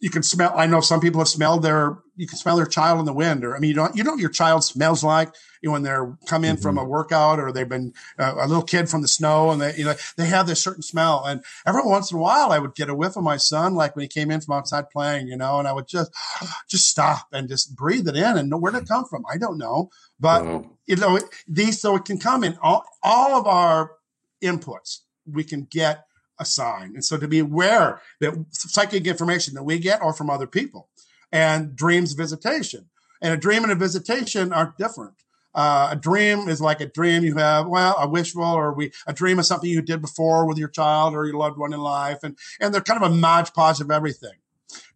[0.00, 3.00] you can smell, I know some people have smelled their, you can smell their child
[3.00, 5.34] in the wind or, I mean, you don't, you know, what your child smells like
[5.62, 6.62] you know, when they're come in mm-hmm.
[6.62, 9.74] from a workout or they've been uh, a little kid from the snow and they,
[9.76, 11.24] you know, they have this certain smell.
[11.24, 13.96] And every once in a while I would get a whiff of my son, like
[13.96, 16.12] when he came in from outside playing, you know, and I would just,
[16.68, 19.24] just stop and just breathe it in and know where did it come from.
[19.30, 20.70] I don't know, but wow.
[20.86, 23.92] you know, these, so it can come in all, all of our
[24.42, 25.00] inputs.
[25.30, 26.04] We can get
[26.38, 26.94] a sign.
[26.94, 30.88] And so to be aware that psychic information that we get or from other people
[31.32, 32.86] and dreams visitation
[33.20, 35.14] and a dream and a visitation are different.
[35.54, 39.12] Uh, a dream is like a dream you have, well, a wishful or we, a
[39.12, 42.18] dream of something you did before with your child or your loved one in life.
[42.22, 44.34] And, and they're kind of a modge podge of everything.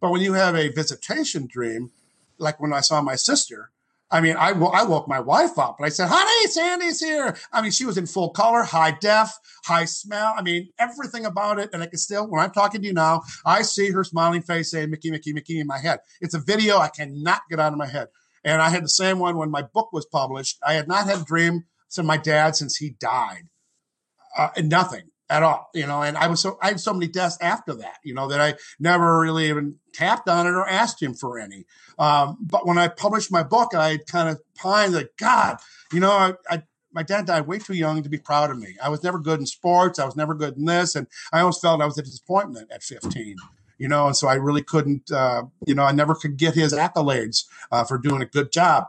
[0.01, 1.91] But when you have a visitation dream,
[2.39, 3.71] like when I saw my sister,
[4.13, 7.35] I mean, I, I woke my wife up and I said, honey, Sandy's here.
[7.51, 9.33] I mean, she was in full color, high def,
[9.65, 10.35] high smell.
[10.37, 11.71] I mean, everything about it.
[11.73, 14.71] And I can still, when I'm talking to you now, I see her smiling face
[14.71, 16.01] saying, Mickey, Mickey, Mickey in my head.
[16.21, 18.09] It's a video I cannot get out of my head.
[18.45, 20.59] And I had the same one when my book was published.
[20.67, 23.49] I had not had a dream from my dad since he died.
[24.37, 26.03] Uh, nothing at all, you know.
[26.03, 28.55] And I was so I had so many deaths after that, you know, that I
[28.79, 31.65] never really even tapped on it or asked him for any.
[31.99, 35.57] Um, but when I published my book, I kind of pined that God,
[35.93, 38.77] you know, I, I my dad died way too young to be proud of me.
[38.83, 39.99] I was never good in sports.
[39.99, 42.83] I was never good in this, and I always felt I was a disappointment at
[42.83, 43.37] 15
[43.79, 46.73] you know, and so I really couldn't, uh, you know, I never could get his
[46.73, 48.85] accolades uh, for doing a good job.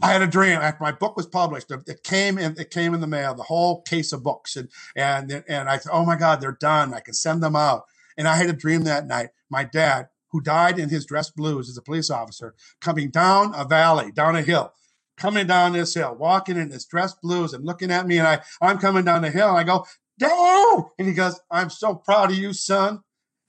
[0.00, 1.70] I had a dream after my book was published.
[1.70, 2.58] It came in.
[2.58, 3.34] It came in the mail.
[3.34, 6.94] The whole case of books, and and and I thought, oh my God, they're done.
[6.94, 7.84] I can send them out.
[8.16, 9.30] And I had a dream that night.
[9.50, 13.64] My dad, who died in his dress blues as a police officer, coming down a
[13.64, 14.72] valley, down a hill,
[15.16, 18.18] coming down this hill, walking in his dress blues and looking at me.
[18.18, 19.50] And I, I'm coming down the hill.
[19.50, 19.86] And I go,
[20.18, 20.84] Dad!
[20.98, 23.02] And he goes, I'm so proud of you, son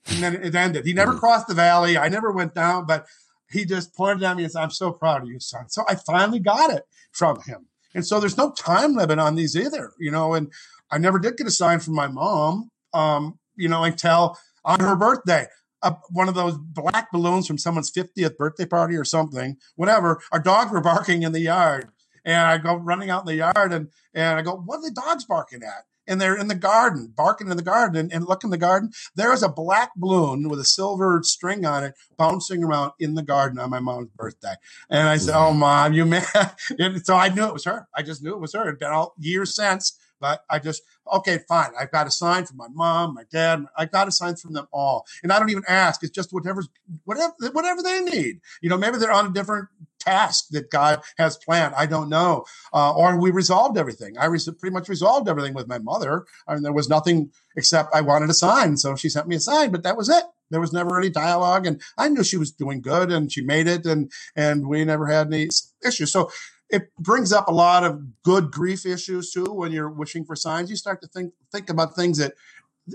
[0.06, 0.86] and then it ended.
[0.86, 1.18] He never mm.
[1.18, 1.98] crossed the valley.
[1.98, 3.06] I never went down, but
[3.50, 5.68] he just pointed at me and said, I'm so proud of you, son.
[5.68, 7.66] So I finally got it from him.
[7.94, 10.52] And so there's no time limit on these either, you know, and
[10.90, 14.96] I never did get a sign from my mom, um, you know, until on her
[14.96, 15.46] birthday.
[15.82, 20.20] Uh, one of those black balloons from someone's 50th birthday party or something, whatever.
[20.30, 21.88] Our dogs were barking in the yard.
[22.24, 24.90] And I go running out in the yard and, and I go, what are the
[24.90, 25.86] dogs barking at?
[26.10, 28.92] And they're in the garden, barking in the garden, and, and look in the garden.
[29.16, 33.24] There is a black balloon with a silver string on it bouncing around in the
[33.24, 34.54] garden on my mom's birthday.
[34.90, 36.24] And I said, "Oh, mom, you man!"
[36.80, 37.88] and so I knew it was her.
[37.96, 38.68] I just knew it was her.
[38.68, 41.72] It'd been all years since, but I just okay, fine.
[41.78, 43.64] I've got a sign from my mom, my dad.
[43.78, 46.04] I got a sign from them all, and I don't even ask.
[46.04, 46.64] It's just whatever,
[47.06, 48.40] whatever, whatever they need.
[48.62, 49.68] You know, maybe they're on a different
[50.00, 51.74] task that God has planned.
[51.76, 52.44] I don't know.
[52.72, 54.18] Uh, or we resolved everything.
[54.18, 56.24] I res- pretty much resolved everything with my mother.
[56.48, 58.76] I mean, there was nothing except I wanted a sign.
[58.76, 60.24] So she sent me a sign, but that was it.
[60.50, 61.66] There was never any dialogue.
[61.66, 65.06] And I knew she was doing good and she made it and, and we never
[65.06, 65.48] had any
[65.84, 66.12] issues.
[66.12, 66.30] So
[66.70, 69.44] it brings up a lot of good grief issues too.
[69.44, 72.34] When you're wishing for signs, you start to think, think about things that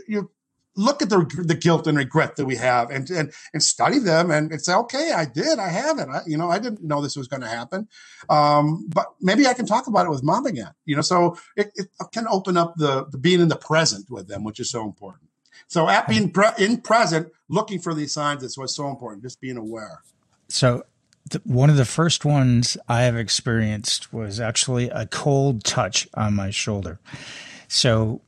[0.08, 0.32] you
[0.76, 4.30] look at the, the guilt and regret that we have and, and, and study them
[4.30, 6.08] and, and say, okay, I did, I have it.
[6.10, 7.88] I, you know, I didn't know this was going to happen.
[8.30, 11.72] Um, but maybe I can talk about it with mom again, you know, so it,
[11.76, 14.84] it can open up the, the being in the present with them, which is so
[14.84, 15.30] important.
[15.68, 19.24] So at being pre- in present, looking for these signs is what's so important.
[19.24, 20.02] Just being aware.
[20.50, 20.84] So
[21.32, 26.36] the, one of the first ones I have experienced was actually a cold touch on
[26.36, 27.00] my shoulder.
[27.68, 28.22] So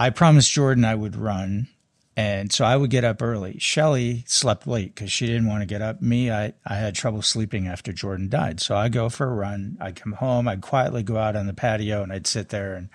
[0.00, 1.68] I promised Jordan I would run.
[2.16, 3.58] And so I would get up early.
[3.60, 6.02] Shelly slept late because she didn't want to get up.
[6.02, 8.60] Me, I, I had trouble sleeping after Jordan died.
[8.60, 9.78] So I go for a run.
[9.80, 10.48] I'd come home.
[10.48, 12.74] I'd quietly go out on the patio and I'd sit there.
[12.74, 12.88] And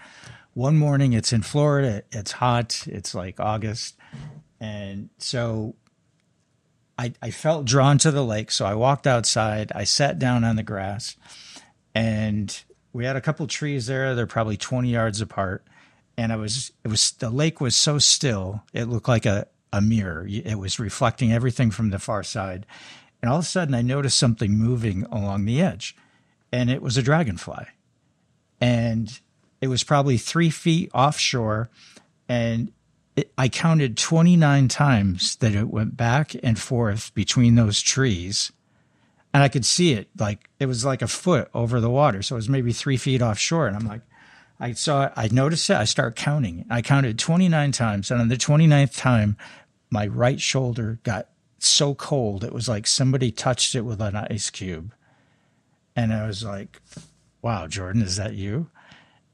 [0.54, 2.04] one morning it's in Florida.
[2.12, 2.86] It's hot.
[2.88, 3.96] It's like August.
[4.60, 5.76] And so
[6.98, 9.72] I, I felt drawn to the lake, so I walked outside.
[9.76, 11.18] I sat down on the grass,
[11.94, 12.58] and
[12.94, 14.16] we had a couple trees there.
[14.16, 15.66] They're probably twenty yards apart,
[16.18, 19.82] and I was it was the lake was so still it looked like a a
[19.82, 20.26] mirror.
[20.30, 22.66] It was reflecting everything from the far side,
[23.22, 25.96] and all of a sudden I noticed something moving along the edge,
[26.52, 27.66] and it was a dragonfly,
[28.62, 29.20] and
[29.62, 31.70] it was probably three feet offshore,
[32.30, 32.72] and
[33.16, 38.52] it, I counted 29 times that it went back and forth between those trees.
[39.34, 42.22] And I could see it like it was like a foot over the water.
[42.22, 43.68] So it was maybe three feet offshore.
[43.68, 44.02] And I'm like,
[44.60, 46.66] I saw I noticed it, I start counting.
[46.70, 48.12] I counted 29 times.
[48.12, 49.38] And on the 29th time,
[49.90, 52.44] my right shoulder got so cold.
[52.44, 54.94] It was like somebody touched it with an ice cube.
[55.96, 56.82] And I was like,
[57.42, 58.70] wow, Jordan, is that you?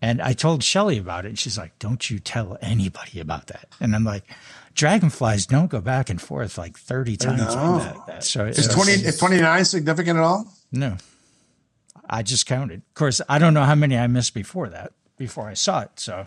[0.01, 1.29] And I told Shelly about it.
[1.29, 3.67] And she's like, don't you tell anybody about that.
[3.79, 4.23] And I'm like,
[4.73, 8.23] dragonflies don't go back and forth like 30 times like that.
[8.23, 10.51] So is 20, is 29 significant at all?
[10.71, 10.97] No,
[12.10, 12.81] I just counted.
[12.89, 15.91] Of course, I don't know how many I missed before that, before I saw it.
[15.97, 16.25] So,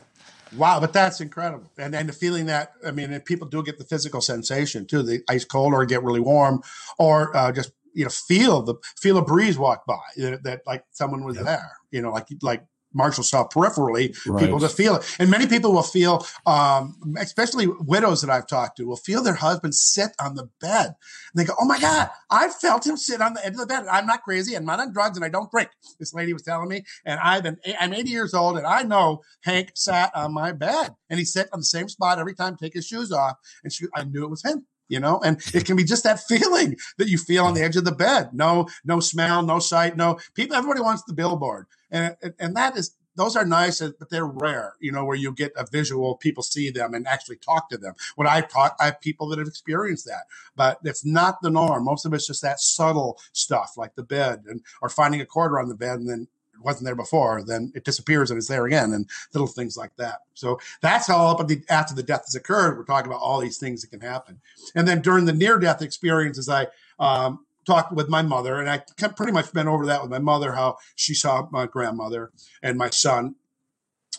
[0.57, 1.69] wow, but that's incredible.
[1.77, 5.23] And and the feeling that, I mean, people do get the physical sensation too, the
[5.29, 6.63] ice cold or get really warm
[6.97, 10.85] or uh, just, you know, feel the, feel a breeze walk by that, that like
[10.93, 11.45] someone was yep.
[11.45, 12.63] there, you know, like, like
[12.95, 14.45] Marshall saw peripherally, right.
[14.45, 15.17] people to feel it.
[15.19, 19.35] And many people will feel, um, especially widows that I've talked to, will feel their
[19.35, 20.87] husband sit on the bed.
[20.87, 20.95] And
[21.35, 23.87] they go, Oh my God, I felt him sit on the edge of the bed.
[23.91, 24.55] I'm not crazy.
[24.55, 25.71] I'm not on drugs and I don't drink.
[25.99, 26.85] This lady was telling me.
[27.05, 30.95] And I've been, I'm 80 years old and I know Hank sat on my bed
[31.11, 33.37] and he sat on the same spot every time, take his shoes off.
[33.63, 36.21] And she, I knew it was him you know and it can be just that
[36.21, 39.97] feeling that you feel on the edge of the bed no no smell no sight
[39.97, 44.27] no people everybody wants the billboard and and that is those are nice, but they're
[44.27, 47.79] rare, you know, where you get a visual, people see them and actually talk to
[47.79, 47.95] them.
[48.17, 50.25] When I talk, I have people that have experienced that,
[50.57, 51.85] but it's not the norm.
[51.85, 55.61] Most of it's just that subtle stuff like the bed and, or finding a quarter
[55.61, 58.67] on the bed and then it wasn't there before, then it disappears and it's there
[58.67, 60.21] again and little things like that.
[60.35, 63.59] So that's all up the, after the death has occurred, we're talking about all these
[63.59, 64.41] things that can happen.
[64.75, 66.67] And then during the near death experiences, I,
[66.99, 68.83] um, talked with my mother, and I
[69.17, 72.31] pretty much been over that with my mother, how she saw my grandmother
[72.63, 73.37] and my son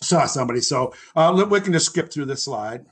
[0.01, 0.62] saw somebody.
[0.62, 2.86] So uh, we can just skip through this slide.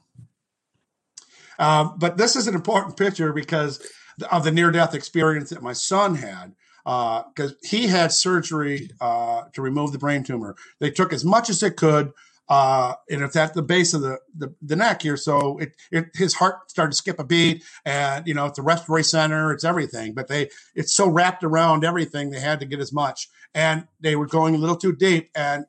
[1.59, 3.85] Um, but this is an important picture because
[4.31, 6.53] of the near death experience that my son had.
[6.83, 10.55] Because uh, he had surgery uh, to remove the brain tumor.
[10.79, 12.11] They took as much as they could
[12.49, 15.17] uh, and it's at the base of the, the, the neck here.
[15.17, 18.63] So it, it, his heart started to skip a beat and, you know, it's a
[18.63, 22.29] respiratory center, it's everything, but they, it's so wrapped around everything.
[22.29, 25.65] They had to get as much and they were going a little too deep and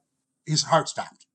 [0.46, 1.26] his heart stopped.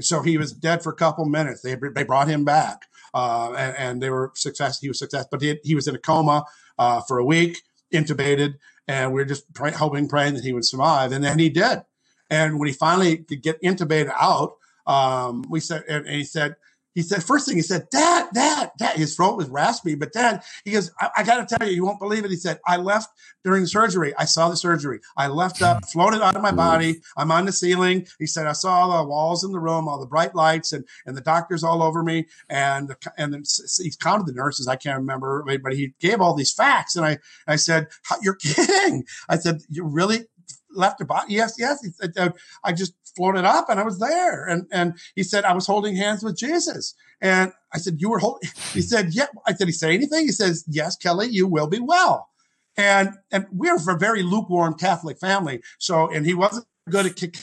[0.00, 1.62] So he was dead for a couple minutes.
[1.62, 4.80] They, they brought him back, uh, and, and, they were success.
[4.80, 6.44] He was success, but he, he was in a coma,
[6.78, 8.54] uh, for a week, intubated,
[8.88, 11.12] and we are just pray, hoping, praying that he would survive.
[11.12, 11.82] And then he did.
[12.28, 14.54] And when he finally could get intubated out,
[14.86, 16.56] um, we said, and, and, he said,
[16.94, 18.96] he said, first thing he said, Dad, Dad, Dad.
[18.96, 21.84] His throat was raspy, but Dad, he goes, I, I got to tell you, you
[21.84, 22.30] won't believe it.
[22.30, 23.08] He said, I left
[23.42, 24.14] during the surgery.
[24.16, 25.00] I saw the surgery.
[25.16, 27.00] I left up, floated out of my body.
[27.16, 28.06] I'm on the ceiling.
[28.20, 30.84] He said, I saw all the walls in the room, all the bright lights, and
[31.04, 32.26] and the doctors all over me.
[32.48, 33.42] And the, and then
[33.82, 34.68] he counted the nurses.
[34.68, 36.94] I can't remember, but he gave all these facts.
[36.94, 37.18] And I
[37.48, 37.88] I said,
[38.22, 39.04] You're kidding.
[39.28, 40.26] I said, You really
[40.74, 41.34] left a body?
[41.34, 41.84] Yes, yes.
[41.84, 44.46] He said, I just floated up and I was there.
[44.46, 46.94] And, and he said, I was holding hands with Jesus.
[47.20, 49.26] And I said, you were holding, he said, yeah.
[49.46, 50.26] I said, he say anything?
[50.26, 52.28] He says, yes, Kelly, you will be well.
[52.76, 55.62] And, and we're a very lukewarm Catholic family.
[55.78, 57.40] So, and he wasn't good at kicking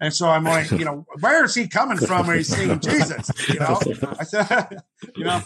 [0.00, 3.30] and so I'm like, you know, where is he coming from when he's seeing Jesus?
[3.48, 3.80] You know,
[4.18, 4.82] I said,
[5.16, 5.42] you know,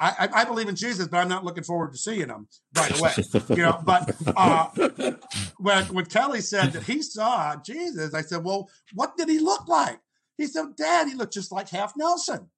[0.00, 3.12] I, I, believe in Jesus, but I'm not looking forward to seeing him right away.
[3.50, 4.68] You know, but uh,
[5.58, 9.68] when when Kelly said that he saw Jesus, I said, "Well, what did he look
[9.68, 10.00] like?"
[10.38, 12.48] He said, "Dad, he looked just like Half Nelson."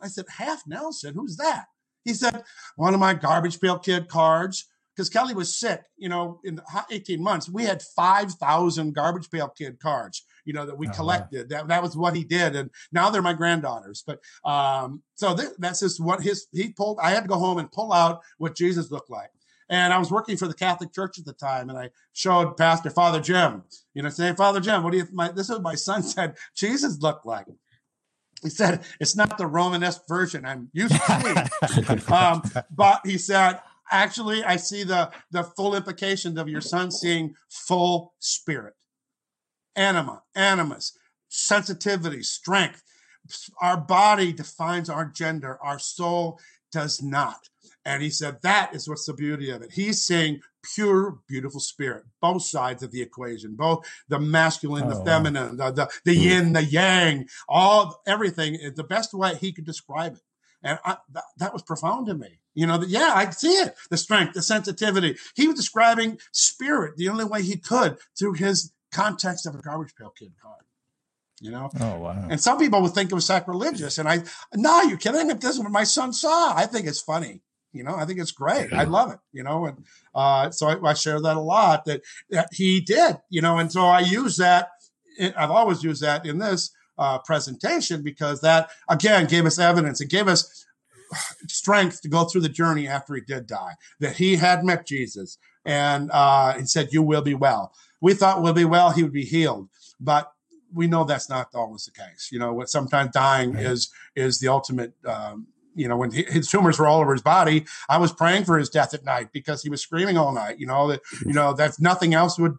[0.00, 1.14] I said, "Half Nelson?
[1.14, 1.66] Who's that?"
[2.04, 2.42] He said,
[2.76, 7.22] "One of my garbage pail kid cards." Because Kelly was sick, you know, in 18
[7.22, 11.48] months, we had 5,000 garbage pail kid cards you know, that we oh, collected.
[11.48, 14.02] That that was what he did, and now they're my granddaughters.
[14.04, 16.98] But um, so th- that's just what his he pulled.
[17.00, 19.30] I had to go home and pull out what Jesus looked like.
[19.68, 22.90] And I was working for the Catholic Church at the time, and I showed Pastor
[22.90, 23.62] Father Jim,
[23.94, 25.06] you know, say, Father Jim, what do you?
[25.12, 27.46] My, this is what my son said Jesus looked like.
[28.42, 32.42] He said it's not the Romanesque version I'm used to um,
[32.74, 33.60] but he said
[33.92, 38.74] actually I see the the full implications of your son seeing full spirit,
[39.76, 40.96] anima, animus,
[41.28, 42.82] sensitivity, strength.
[43.60, 45.58] Our body defines our gender.
[45.62, 46.40] Our soul
[46.72, 47.48] does not.
[47.84, 49.72] And he said, that is what's the beauty of it.
[49.72, 50.40] He's saying
[50.74, 55.70] pure, beautiful spirit, both sides of the equation, both the masculine, oh, the feminine, wow.
[55.70, 56.22] the, the, the hmm.
[56.22, 60.22] yin, the yang, all everything is the best way he could describe it.
[60.62, 62.38] And I, that, that was profound to me.
[62.54, 63.74] You know, that, yeah, I see it.
[63.88, 65.16] The strength, the sensitivity.
[65.34, 69.94] He was describing spirit the only way he could through his context of a garbage
[69.96, 70.64] pail kid card
[71.40, 71.70] you know.
[71.80, 72.26] Oh wow!
[72.28, 74.22] And some people would think it was sacrilegious, and I,
[74.54, 75.30] no, you're kidding.
[75.30, 77.40] If this is what my son saw, I think it's funny.
[77.72, 78.72] You know, I think it's great.
[78.72, 79.18] I love it.
[79.32, 79.84] You know, and
[80.14, 81.84] uh, so I, I, share that a lot.
[81.86, 83.16] That, that he did.
[83.30, 84.70] You know, and so I use that.
[85.36, 90.00] I've always used that in this uh, presentation because that again gave us evidence.
[90.00, 90.66] It gave us
[91.48, 93.74] strength to go through the journey after he did die.
[93.98, 98.42] That he had met Jesus and uh, he said, "You will be well." We thought
[98.42, 98.90] we'll be well.
[98.90, 100.32] He would be healed, but
[100.72, 102.28] we know that's not always the case.
[102.32, 103.64] You know, what sometimes dying right.
[103.64, 107.64] is is the ultimate um, you know, when his tumors were all over his body,
[107.88, 110.58] I was praying for his death at night because he was screaming all night.
[110.58, 112.56] You know that you know that's nothing else would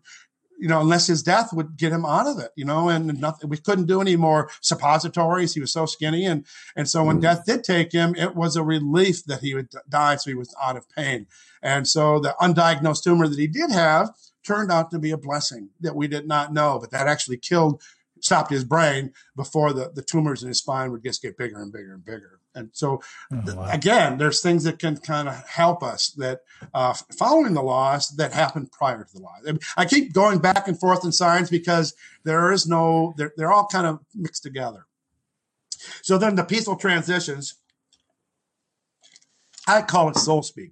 [0.61, 3.49] you know, unless his death would get him out of it, you know, and nothing,
[3.49, 5.55] we couldn't do any more suppositories.
[5.55, 6.23] He was so skinny.
[6.23, 7.21] And, and so when mm.
[7.23, 10.17] death did take him, it was a relief that he would die.
[10.17, 11.25] So he was out of pain.
[11.63, 14.11] And so the undiagnosed tumor that he did have
[14.43, 17.81] turned out to be a blessing that we did not know, but that actually killed,
[18.19, 21.71] stopped his brain before the, the tumors in his spine would just get bigger and
[21.71, 22.39] bigger and bigger.
[22.53, 23.01] And so,
[23.33, 23.69] oh, wow.
[23.71, 26.41] again, there's things that can kind of help us that
[26.73, 29.35] uh, following the laws that happened prior to the law.
[29.77, 33.67] I keep going back and forth in science because there is no, they're, they're all
[33.67, 34.85] kind of mixed together.
[36.01, 37.55] So then the peaceful transitions,
[39.67, 40.71] I call it soul speak.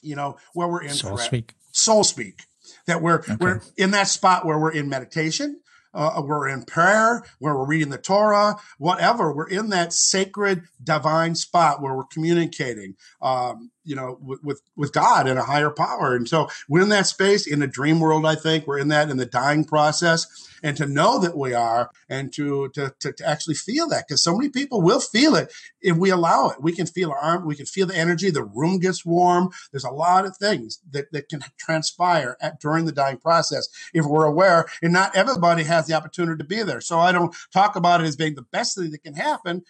[0.00, 1.54] You know, where we're in soul speak.
[1.72, 2.44] Soul speak.
[2.88, 3.36] That we're okay.
[3.38, 5.60] we're in that spot where we're in meditation,
[5.94, 9.32] uh, we're in prayer, where we're reading the Torah, whatever.
[9.32, 15.28] We're in that sacred, divine spot where we're communicating, um, you know, with, with, God
[15.28, 16.14] and a higher power.
[16.14, 18.26] And so we're in that space in the dream world.
[18.26, 20.26] I think we're in that in the dying process
[20.62, 24.22] and to know that we are and to, to, to, to actually feel that because
[24.22, 26.62] so many people will feel it if we allow it.
[26.62, 29.50] We can feel our arm, we can feel the energy, the room gets warm.
[29.72, 34.04] There's a lot of things that, that can transpire at, during the dying process if
[34.04, 36.80] we're aware and not everybody has the opportunity to be there.
[36.80, 39.62] So I don't talk about it as being the best thing that can happen,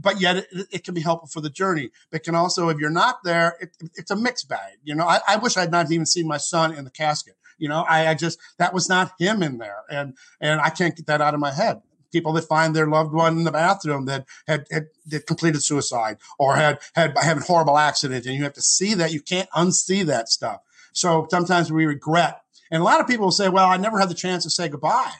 [0.00, 1.90] but yet it, it, can be helpful for the journey.
[2.10, 4.78] But can also, if you're not there, it, it's a mixed bag.
[4.84, 7.34] You know, I, I, wish I'd not even seen my son in the casket.
[7.58, 10.94] You know, I, I just that was not him in there, and and I can't
[10.94, 14.06] get that out of my head people that find their loved one in the bathroom
[14.06, 14.86] that had, had,
[15.26, 19.20] completed suicide or had had having horrible accident and you have to see that you
[19.20, 20.60] can't unsee that stuff
[20.92, 22.40] so sometimes we regret
[22.70, 24.68] and a lot of people will say well i never had the chance to say
[24.68, 25.12] goodbye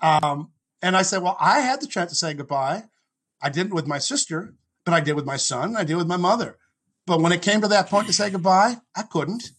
[0.00, 0.50] um,
[0.80, 2.84] and i say well i had the chance to say goodbye
[3.42, 6.16] i didn't with my sister but i did with my son i did with my
[6.16, 6.58] mother
[7.06, 9.52] but when it came to that point to say goodbye i couldn't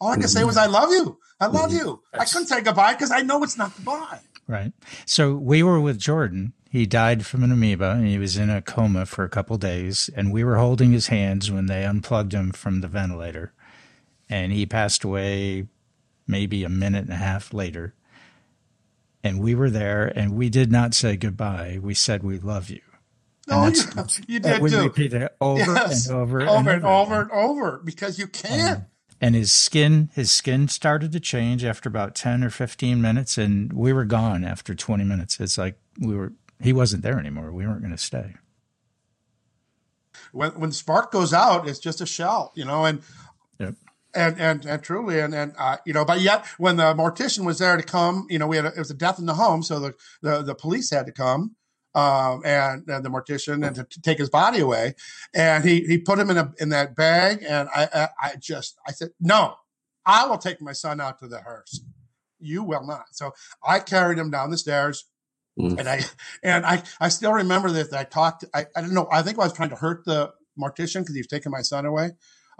[0.00, 1.18] all I could say was, I love you.
[1.40, 2.02] I love you.
[2.12, 4.20] I couldn't say goodbye because I know it's not goodbye.
[4.46, 4.72] Right.
[5.06, 6.52] So we were with Jordan.
[6.70, 10.10] He died from an amoeba and he was in a coma for a couple days.
[10.14, 13.52] And we were holding his hands when they unplugged him from the ventilator.
[14.28, 15.66] And he passed away
[16.26, 17.94] maybe a minute and a half later.
[19.24, 21.78] And we were there and we did not say goodbye.
[21.82, 22.80] We said, We love you.
[23.48, 23.82] No, you,
[24.26, 24.82] you did we too.
[24.82, 26.06] repeated it over yes.
[26.06, 28.78] and over, and over, and over, and over because you can't.
[28.78, 28.86] Um,
[29.20, 33.72] and his skin his skin started to change after about 10 or 15 minutes and
[33.72, 37.66] we were gone after 20 minutes it's like we were he wasn't there anymore we
[37.66, 38.34] weren't going to stay
[40.32, 43.02] when when the spark goes out it's just a shell you know and
[43.58, 43.74] yep.
[44.14, 47.58] and and and truly and and uh, you know but yet when the mortician was
[47.58, 49.62] there to come you know we had a, it was a death in the home
[49.62, 51.56] so the the, the police had to come
[51.94, 54.94] um, and, and, the mortician and to, to, take his body away.
[55.34, 57.44] And he, he put him in a, in that bag.
[57.46, 59.54] And I, I, I just, I said, no,
[60.04, 61.80] I will take my son out to the hearse.
[62.38, 63.06] You will not.
[63.12, 63.32] So
[63.66, 65.04] I carried him down the stairs.
[65.58, 65.78] Mm.
[65.78, 66.00] And I
[66.44, 68.44] and I I still remember that I talked.
[68.54, 69.08] I, I don't know.
[69.10, 71.84] I think I was trying to hurt the mortician because he was taking my son
[71.84, 72.10] away.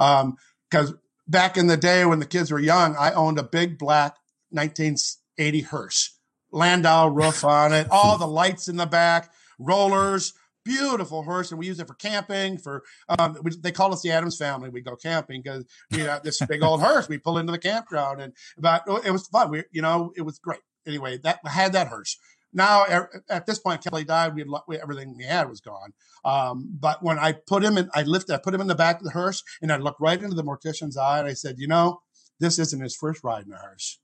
[0.01, 0.37] Um,
[0.69, 0.99] because um,
[1.29, 4.17] back in the day when the kids were young, I owned a big black
[4.51, 6.18] 1980 hearse
[6.51, 10.33] Landau roof on it, all the lights in the back, rollers,
[10.65, 12.59] beautiful horse, and we use it for camping.
[12.59, 12.85] For
[13.19, 14.69] um, we, they call us the Addams family.
[14.69, 17.09] We go camping because you know this big old hearse.
[17.09, 19.51] We pull into the campground, and but it was fun.
[19.51, 20.61] We you know it was great.
[20.87, 22.19] Anyway, that I had that hearse.
[22.53, 22.87] Now
[23.29, 24.35] at this point, Kelly died.
[24.35, 25.93] We, had, we everything we had was gone.
[26.25, 28.99] Um, but when I put him in, I lifted, I put him in the back
[28.99, 31.69] of the hearse, and I looked right into the mortician's eye, and I said, "You
[31.69, 32.01] know,
[32.41, 34.01] this isn't his first ride in a hearse,"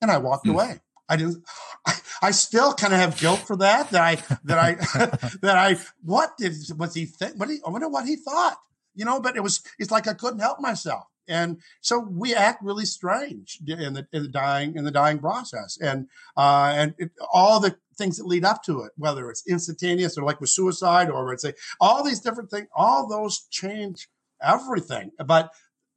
[0.00, 0.52] and I walked mm.
[0.52, 0.80] away.
[1.08, 1.44] I didn't.
[1.86, 3.90] I, I still kind of have guilt for that.
[3.90, 4.74] That I that I
[5.42, 7.38] that I what did was he think?
[7.38, 8.58] What he, I wonder what he thought.
[8.94, 12.62] You know, but it was it's like I couldn't help myself, and so we act
[12.62, 17.10] really strange in the in the dying in the dying process, and uh, and it,
[17.32, 21.10] all the things that lead up to it, whether it's instantaneous or like with suicide,
[21.10, 24.08] or it's a, all these different things, all those change
[24.42, 25.10] everything.
[25.24, 25.50] But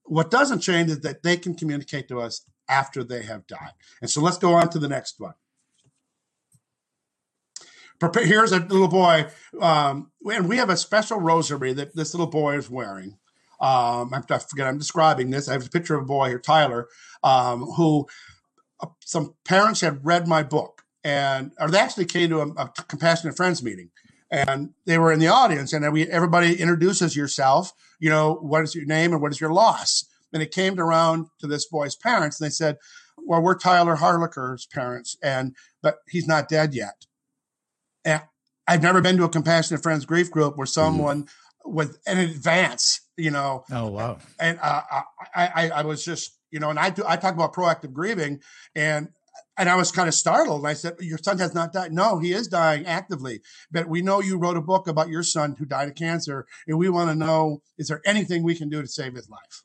[0.03, 3.73] what doesn't change is that they can communicate to us after they have died.
[4.01, 5.33] And so let's go on to the next one.
[8.15, 9.25] Here's a little boy,
[9.59, 13.17] um, and we have a special rosary that this little boy is wearing.
[13.59, 15.49] Um, I forget I'm describing this.
[15.49, 16.87] I have a picture of a boy here, Tyler,
[17.23, 18.07] um, who
[18.79, 22.69] uh, some parents had read my book, and or they actually came to a, a
[22.87, 23.89] compassionate friends meeting,
[24.31, 27.73] and they were in the audience, and we everybody introduces yourself.
[27.99, 30.05] You know, what is your name and what is your loss?
[30.33, 32.77] And it came around to this boy's parents, and they said,
[33.17, 37.05] "Well, we're Tyler Harlicher's parents, and but he's not dead yet."
[38.05, 38.21] And
[38.67, 40.71] I've never been to a compassionate friends grief group where mm-hmm.
[40.71, 41.73] someone mm-hmm.
[41.73, 43.63] with an advance, you know.
[43.71, 44.19] Oh wow!
[44.39, 44.81] And uh,
[45.35, 48.41] I, I, I was just, you know, and I do, I talk about proactive grieving,
[48.75, 49.09] and
[49.59, 50.61] and I was kind of startled.
[50.61, 51.91] And I said, Your son has not died.
[51.91, 53.41] No, he is dying actively.
[53.69, 56.47] But we know you wrote a book about your son who died of cancer.
[56.65, 59.63] And we want to know is there anything we can do to save his life?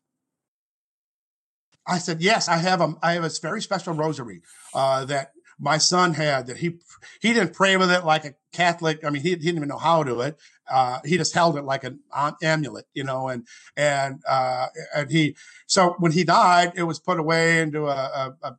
[1.87, 4.43] I said, yes, I have a, I have a very special rosary
[4.75, 6.79] uh, that my son had that he
[7.21, 9.05] he didn't pray with it like a Catholic.
[9.05, 10.39] I mean, he, he didn't even know how to do it.
[10.71, 12.01] Uh, he just held it like an
[12.43, 17.21] amulet, you know, and and uh, and he so when he died, it was put
[17.21, 18.57] away into a, a,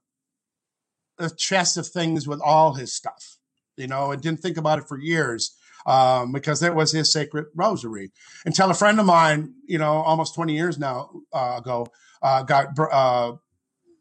[1.19, 3.38] a chest of things with all his stuff,
[3.76, 5.55] you know, and didn't think about it for years.
[5.88, 8.11] Um, because it was his sacred rosary.
[8.43, 11.86] Until a friend of mine, you know, almost 20 years now uh, ago,
[12.26, 13.34] uh, got uh,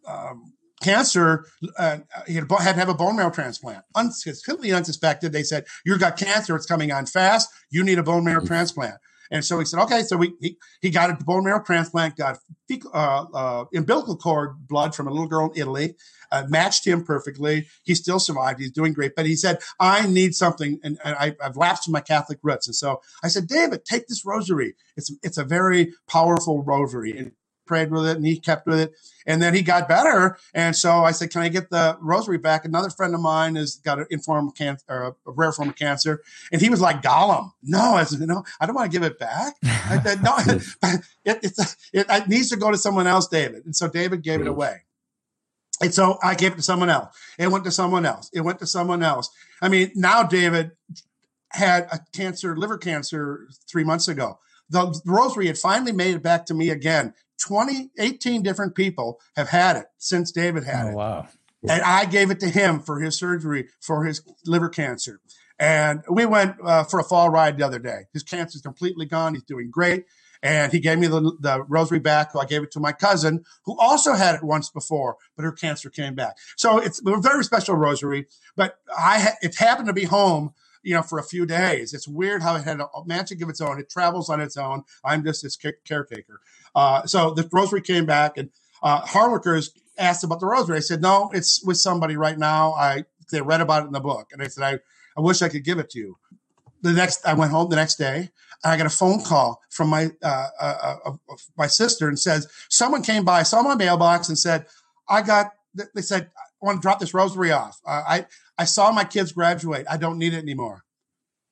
[0.09, 1.45] um, cancer.
[1.79, 3.85] Uh, he had, had to have a bone marrow transplant.
[3.95, 4.11] Un-
[4.45, 5.33] completely unsuspected.
[5.33, 6.57] They said, "You've got cancer.
[6.57, 7.51] It's coming on fast.
[7.71, 8.47] You need a bone marrow mm-hmm.
[8.47, 8.95] transplant."
[9.31, 12.17] And so he said, "Okay." So we he, he got a bone marrow transplant.
[12.17, 12.39] Got
[12.95, 15.97] uh, uh, umbilical cord blood from a little girl in Italy.
[16.33, 17.67] Uh, matched him perfectly.
[17.85, 18.59] He still survived.
[18.59, 19.15] He's doing great.
[19.15, 20.81] But he said, I need something.
[20.83, 22.67] And, and I, have lapsed in my Catholic roots.
[22.67, 24.75] And so I said, David, take this rosary.
[24.97, 27.17] It's, it's a very powerful rosary.
[27.17, 27.33] And
[27.67, 28.93] prayed with it and he kept with it.
[29.27, 30.37] And then he got better.
[30.53, 32.65] And so I said, Can I get the rosary back?
[32.65, 36.23] Another friend of mine has got an informed cancer, or a rare form of cancer.
[36.53, 37.53] And he was like, Gollum.
[37.63, 39.55] No, I said, No, I don't want to give it back.
[39.65, 40.35] I said, No,
[41.25, 41.57] it,
[41.95, 43.65] it, it, needs to go to someone else, David.
[43.65, 44.83] And so David gave it away.
[45.81, 47.17] And so I gave it to someone else.
[47.39, 48.31] It went to someone else.
[48.33, 49.31] It went to someone else.
[49.61, 50.73] I mean, now David
[51.51, 54.39] had a cancer, liver cancer, three months ago.
[54.71, 57.15] The rosary had finally made it back to me again.
[57.41, 60.95] 20, 18 different people have had it since David had oh, it.
[60.95, 61.29] Wow.
[61.69, 65.21] And I gave it to him for his surgery for his liver cancer.
[65.59, 68.03] And we went uh, for a fall ride the other day.
[68.13, 69.35] His cancer is completely gone.
[69.35, 70.05] He's doing great.
[70.43, 72.33] And he gave me the, the rosary back.
[72.33, 75.53] So I gave it to my cousin, who also had it once before, but her
[75.53, 76.37] cancer came back.
[76.57, 78.27] So it's a very special rosary.
[78.57, 80.53] But I ha- it happened to be home
[80.85, 81.95] you know, for a few days.
[81.95, 83.81] It's weird how it had a magic of its own.
[83.81, 84.85] It travels on its own.
[85.03, 86.41] I'm just its caretaker.
[86.75, 88.51] Uh, so the rosary came back, and
[88.83, 90.77] uh, Harlickers asked about the rosary.
[90.77, 92.73] I said, no, it's with somebody right now.
[92.73, 94.73] I they read about it in the book, and I said, I,
[95.17, 96.19] I wish I could give it to you.
[96.83, 98.31] The next, I went home the next day,
[98.63, 101.13] and I got a phone call from my uh, uh, uh
[101.57, 104.67] my sister, and says someone came by, saw my mailbox, and said,
[105.09, 105.53] I got.
[105.95, 106.31] They said,
[106.63, 107.81] I want to drop this rosary off.
[107.87, 108.27] Uh, I
[108.59, 109.87] I saw my kids graduate.
[109.89, 110.85] I don't need it anymore.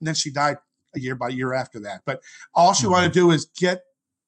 [0.01, 0.59] And then she died
[0.95, 2.03] a year by year after that.
[2.05, 2.23] But
[2.55, 2.93] all she mm-hmm.
[2.93, 3.83] wanted to do is get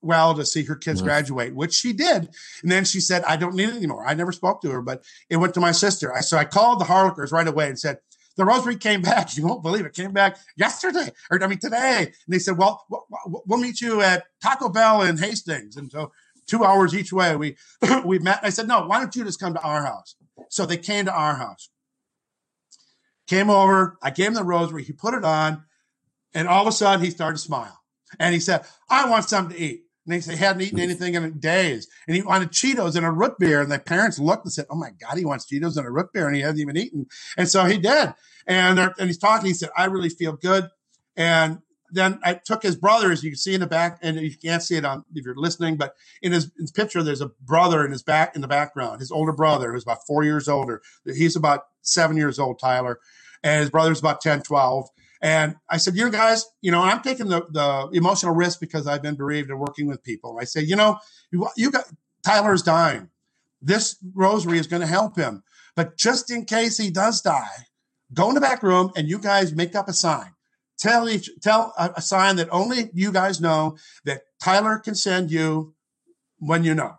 [0.04, 1.08] well to see her kids mm-hmm.
[1.08, 2.28] graduate, which she did.
[2.62, 4.06] And then she said, I don't need it anymore.
[4.06, 6.14] I never spoke to her, but it went to my sister.
[6.14, 7.98] I, so I called the Harlickers right away and said,
[8.36, 9.30] the rosary came back.
[9.36, 9.94] You won't believe it.
[9.94, 12.06] Came back yesterday, or I mean today.
[12.06, 12.84] And they said, "Well,
[13.26, 16.12] we'll meet you at Taco Bell in Hastings." And so,
[16.46, 17.56] two hours each way, we
[18.04, 18.40] we met.
[18.42, 20.14] I said, "No, why don't you just come to our house?"
[20.50, 21.70] So they came to our house.
[23.26, 23.98] Came over.
[24.02, 24.84] I gave him the rosary.
[24.84, 25.64] He put it on,
[26.32, 27.80] and all of a sudden he started to smile.
[28.18, 31.88] And he said, "I want something to eat." And they hadn't eaten anything in days.
[32.06, 33.62] And he wanted Cheetos and a root beer.
[33.62, 36.12] And the parents looked and said, Oh my God, he wants Cheetos and a root
[36.12, 36.26] beer.
[36.26, 37.06] And he hasn't even eaten.
[37.38, 38.14] And so he did.
[38.46, 39.46] And, and he's talking.
[39.46, 40.68] He said, I really feel good.
[41.16, 41.60] And
[41.94, 44.62] then I took his brother, as you can see in the back, and you can't
[44.62, 47.92] see it on if you're listening, but in his, his, picture, there's a brother in
[47.92, 50.82] his back in the background, his older brother, who's about four years older.
[51.04, 52.98] He's about seven years old, Tyler,
[53.44, 54.88] and his brother's about 10, 12.
[55.22, 59.02] And I said, you guys, you know, I'm taking the, the emotional risk because I've
[59.02, 60.38] been bereaved and working with people.
[60.40, 60.98] I say, you know,
[61.30, 61.84] you, you got
[62.24, 63.08] Tyler's dying.
[63.62, 65.42] This rosary is going to help him.
[65.76, 67.66] But just in case he does die,
[68.12, 70.32] go in the back room and you guys make up a sign.
[70.78, 75.30] Tell each tell a, a sign that only you guys know that Tyler can send
[75.30, 75.74] you
[76.38, 76.96] when you know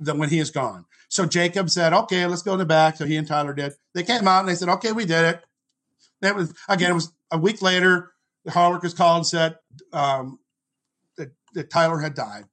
[0.00, 0.84] that when he is gone.
[1.08, 3.72] So Jacob said, "Okay, let's go in the back." So he and Tyler did.
[3.94, 5.42] They came out and they said, "Okay, we did it."
[6.22, 6.90] That was again.
[6.90, 8.12] It was a week later,
[8.44, 9.56] the Harlockers called and said
[9.92, 10.38] um,
[11.16, 12.44] that, that, Tyler had died.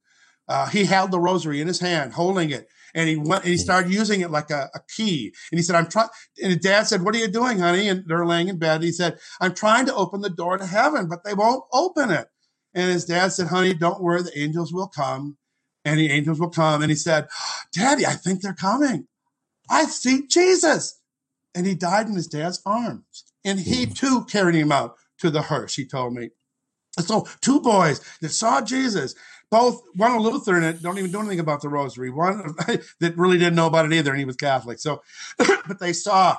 [0.48, 3.56] Uh, he held the rosary in his hand, holding it, and he went and he
[3.56, 5.32] started using it like a, a key.
[5.50, 6.08] And he said, "I'm trying."
[6.42, 8.82] And his dad said, "What are you doing, honey?" And they're laying in bed.
[8.82, 12.28] He said, "I'm trying to open the door to heaven, but they won't open it."
[12.74, 14.22] And his dad said, "Honey, don't worry.
[14.22, 15.38] The angels will come."
[15.84, 16.82] And the angels will come.
[16.82, 17.28] And he said,
[17.72, 19.06] Daddy, I think they're coming.
[19.68, 21.00] I see Jesus.
[21.54, 23.24] And he died in his dad's arms.
[23.44, 23.94] And he mm.
[23.94, 26.30] too carried him out to the hearse, he told me.
[26.98, 29.14] So two boys that saw Jesus,
[29.50, 32.54] both one a Lutheran that don't even know anything about the rosary, one
[33.00, 34.78] that really didn't know about it either, and he was Catholic.
[34.78, 35.02] So,
[35.38, 36.36] but they saw.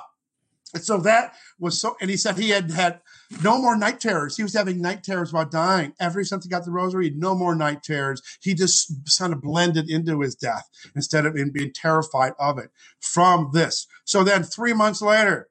[0.74, 3.00] And so that was so, and he said he had had
[3.42, 4.36] no more night terrors.
[4.36, 5.94] He was having night terrors about dying.
[6.00, 8.20] Ever since he got the rosary, no more night terrors.
[8.40, 13.50] He just kind of blended into his death instead of being terrified of it from
[13.52, 13.86] this.
[14.04, 15.48] So then three months later,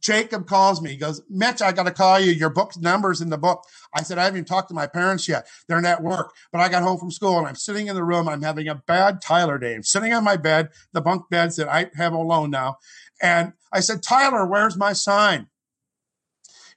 [0.00, 0.90] Jacob calls me.
[0.90, 2.32] He goes, Mitch, I got to call you.
[2.32, 3.64] Your book numbers in the book.
[3.94, 5.46] I said, I haven't even talked to my parents yet.
[5.68, 6.34] They're at work.
[6.52, 8.28] But I got home from school and I'm sitting in the room.
[8.28, 9.74] I'm having a bad Tyler day.
[9.74, 12.76] I'm sitting on my bed, the bunk beds that I have alone now.
[13.22, 15.48] And I said, Tyler, where's my sign?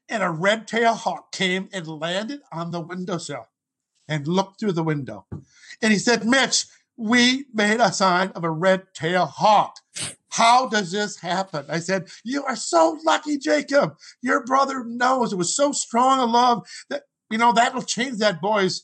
[0.08, 3.48] And a red tail hawk came and landed on the windowsill
[4.08, 5.26] and looked through the window.
[5.82, 6.66] And he said, Mitch,
[6.98, 9.78] we made a sign of a red tail hawk.
[10.30, 11.66] How does this happen?
[11.70, 13.96] I said, You are so lucky, Jacob.
[14.22, 18.42] Your brother knows it was so strong a love that, you know, that'll change that
[18.42, 18.84] boy's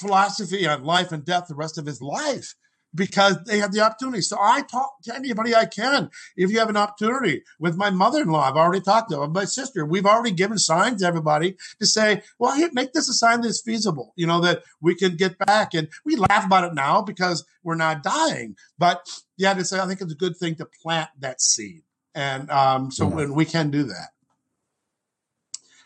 [0.00, 2.54] philosophy on life and death the rest of his life
[2.94, 4.22] because they have the opportunity.
[4.22, 6.10] So I talk to anybody I can.
[6.36, 9.84] If you have an opportunity with my mother-in-law, I've already talked to her, my sister,
[9.84, 13.60] we've already given signs to everybody to say, well, here, make this a sign that's
[13.60, 15.74] feasible, you know, that we can get back.
[15.74, 18.56] And we laugh about it now because we're not dying.
[18.78, 21.82] But yeah, to say, I think it's a good thing to plant that seed.
[22.14, 24.10] And um, so when we can do that.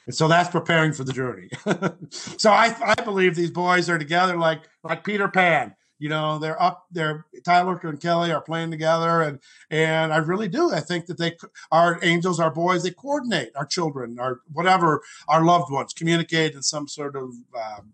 [0.06, 1.50] And so that's preparing for the journey.
[2.10, 6.60] so I, I believe these boys are together like like Peter Pan you know they're
[6.60, 9.40] up there tyler and kelly are playing together and
[9.70, 10.72] and i really do.
[10.72, 11.36] I think that they
[11.72, 16.62] our angels our boys they coordinate our children our whatever our loved ones communicate in
[16.62, 17.92] some sort of um,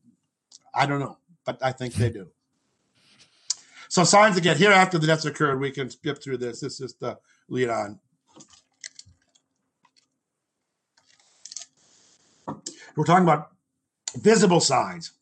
[0.75, 2.29] i don't know but i think they do.
[3.89, 6.61] So signs again here after the deaths occurred we can skip through this.
[6.61, 8.01] This is the lead on
[12.97, 13.51] we're talking about
[14.17, 15.13] visible signs.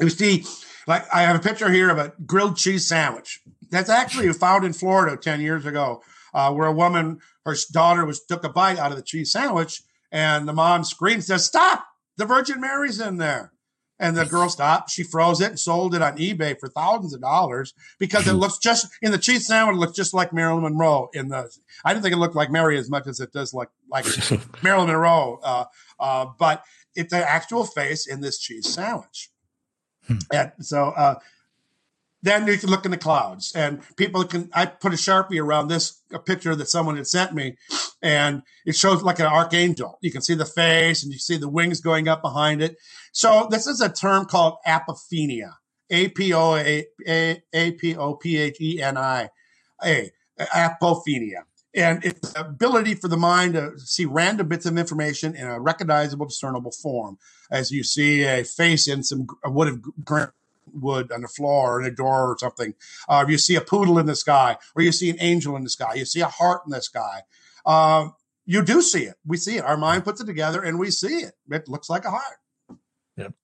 [0.00, 0.44] You see
[0.86, 3.40] like I have a picture here of a grilled cheese sandwich.
[3.70, 8.24] That's actually found in Florida 10 years ago, uh, where a woman, her daughter was
[8.24, 9.82] took a bite out of the cheese sandwich,
[10.12, 11.84] and the mom screams, says, Stop!
[12.16, 13.52] The Virgin Mary's in there.
[13.98, 14.90] And the girl stopped.
[14.90, 18.58] She froze it and sold it on eBay for thousands of dollars because it looks
[18.58, 19.76] just in the cheese sandwich.
[19.76, 21.08] It looks just like Marilyn Monroe.
[21.14, 21.50] In the,
[21.82, 24.04] I didn't think it looked like Mary as much as it does like like
[24.62, 25.40] Marilyn Monroe.
[25.42, 25.64] Uh,
[25.98, 26.62] uh, but
[26.94, 29.30] it's the actual face in this cheese sandwich.
[30.06, 30.16] Hmm.
[30.32, 31.16] And so uh,
[32.22, 35.68] then you can look in the clouds and people can, I put a Sharpie around
[35.68, 37.56] this a picture that someone had sent me
[38.02, 39.98] and it shows like an archangel.
[40.00, 42.76] You can see the face and you see the wings going up behind it.
[43.12, 45.52] So this is a term called apophenia.
[45.88, 49.30] A P O A A P O P H E N I
[49.84, 51.44] A apophenia
[51.76, 55.60] and it's the ability for the mind to see random bits of information in a
[55.60, 57.18] recognizable, discernible form.
[57.50, 60.32] As you see a face in some wood of
[60.72, 62.74] wood on the floor or in a door or something,
[63.08, 65.70] uh, you see a poodle in the sky, or you see an angel in the
[65.70, 67.22] sky, you see a heart in the sky.
[67.64, 68.08] Uh,
[68.46, 69.16] you do see it.
[69.26, 69.64] We see it.
[69.64, 71.34] Our mind puts it together, and we see it.
[71.50, 72.38] It looks like a heart.
[73.16, 73.34] Yep.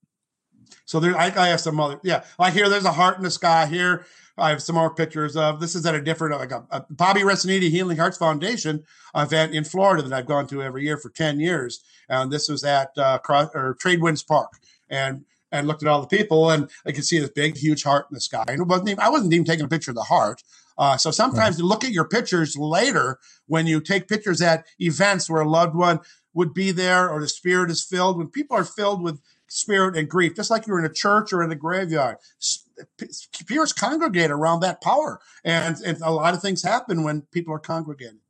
[0.84, 2.00] So there, I, I have some other.
[2.02, 3.66] Yeah, I hear there's a heart in the sky.
[3.66, 4.06] Here,
[4.38, 7.20] I have some more pictures of this is at a different like a, a Bobby
[7.20, 11.38] Resiniti Healing Hearts Foundation event in Florida that I've gone to every year for 10
[11.38, 11.82] years.
[12.08, 14.52] And this was at uh, Cross, or Trade Winds Park.
[14.88, 18.06] And and looked at all the people, and I could see this big, huge heart
[18.10, 18.44] in the sky.
[18.48, 20.42] And it wasn't even, I wasn't even taking a picture of the heart.
[20.78, 21.58] Uh, so sometimes right.
[21.58, 25.76] you look at your pictures later when you take pictures at events where a loved
[25.76, 26.00] one
[26.32, 28.16] would be there or the spirit is filled.
[28.16, 31.42] When people are filled with spirit and grief, just like you're in a church or
[31.42, 32.16] in a graveyard,
[33.46, 37.58] peers congregate around that power, and, and a lot of things happen when people are
[37.58, 38.20] congregating.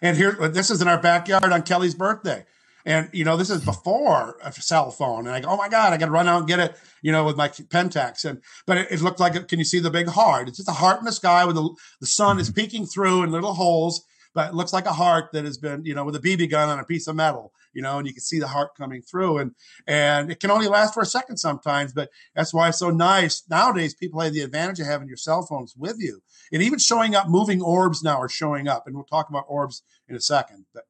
[0.00, 2.44] And here, this is in our backyard on Kelly's birthday.
[2.84, 5.26] And, you know, this is before a cell phone.
[5.26, 7.12] And I go, oh my God, I got to run out and get it, you
[7.12, 8.24] know, with my Pentax.
[8.24, 10.48] And, but it, it looked like, can you see the big heart?
[10.48, 11.68] It's just a heart in the sky with the,
[12.00, 12.40] the sun mm-hmm.
[12.40, 14.04] is peeking through in little holes,
[14.34, 16.68] but it looks like a heart that has been, you know, with a BB gun
[16.68, 19.38] on a piece of metal, you know, and you can see the heart coming through.
[19.38, 19.54] And,
[19.86, 23.42] and it can only last for a second sometimes, but that's why it's so nice.
[23.48, 26.22] Nowadays, people have the advantage of having your cell phones with you.
[26.52, 28.86] And even showing up, moving orbs now are showing up.
[28.86, 30.66] And we'll talk about orbs in a second.
[30.72, 30.84] But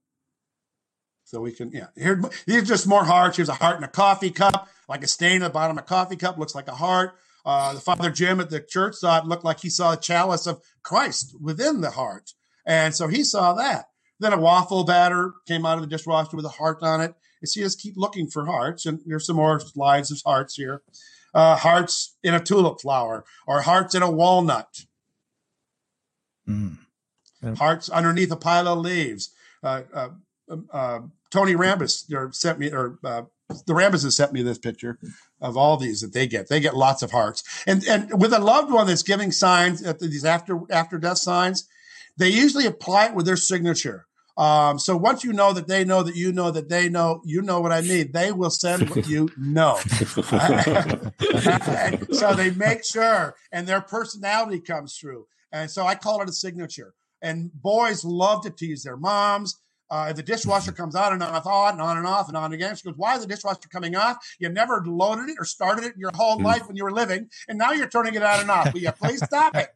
[1.24, 1.89] so we can, yeah.
[1.97, 3.36] Here, here's just more hearts.
[3.36, 5.86] Here's a heart in a coffee cup, like a stain at the bottom of a
[5.86, 7.14] coffee cup, looks like a heart.
[7.45, 10.47] Uh, the Father Jim at the church thought it looked like he saw a chalice
[10.47, 12.32] of Christ within the heart.
[12.69, 13.89] And so he saw that.
[14.21, 17.14] Then a waffle batter came out of the dishwasher with a heart on it.
[17.41, 18.85] You see us keep looking for hearts.
[18.85, 20.83] And there's some more slides of hearts here.
[21.35, 24.85] Uh, hearts in a tulip flower or hearts in a walnut.
[26.47, 26.79] Mm.
[27.57, 29.31] Hearts underneath a pile of leaves.
[29.62, 30.09] Uh, uh,
[30.51, 31.01] um, uh
[31.31, 33.23] Tony Rambis or sent me, or uh,
[33.66, 34.99] the Rambises sent me this picture
[35.41, 36.49] of all these that they get.
[36.49, 40.25] They get lots of hearts, and and with a loved one that's giving signs these
[40.25, 41.69] after after death signs,
[42.19, 44.07] they usually apply it with their signature.
[44.37, 47.43] Um, so once you know that they know that you know that they know you
[47.43, 49.77] know what I mean, they will send what you know.
[52.12, 55.27] so they make sure, and their personality comes through.
[55.51, 56.95] And so I call it a signature.
[57.21, 59.57] And boys love to tease their moms
[59.91, 62.77] uh, the dishwasher comes on and off, on and on and off and on again.
[62.77, 64.19] She goes, "Why is the dishwasher coming off?
[64.39, 66.45] You never loaded it or started it in your whole mm.
[66.45, 68.73] life when you were living, and now you're turning it on and off.
[68.73, 69.69] Will you please stop it?"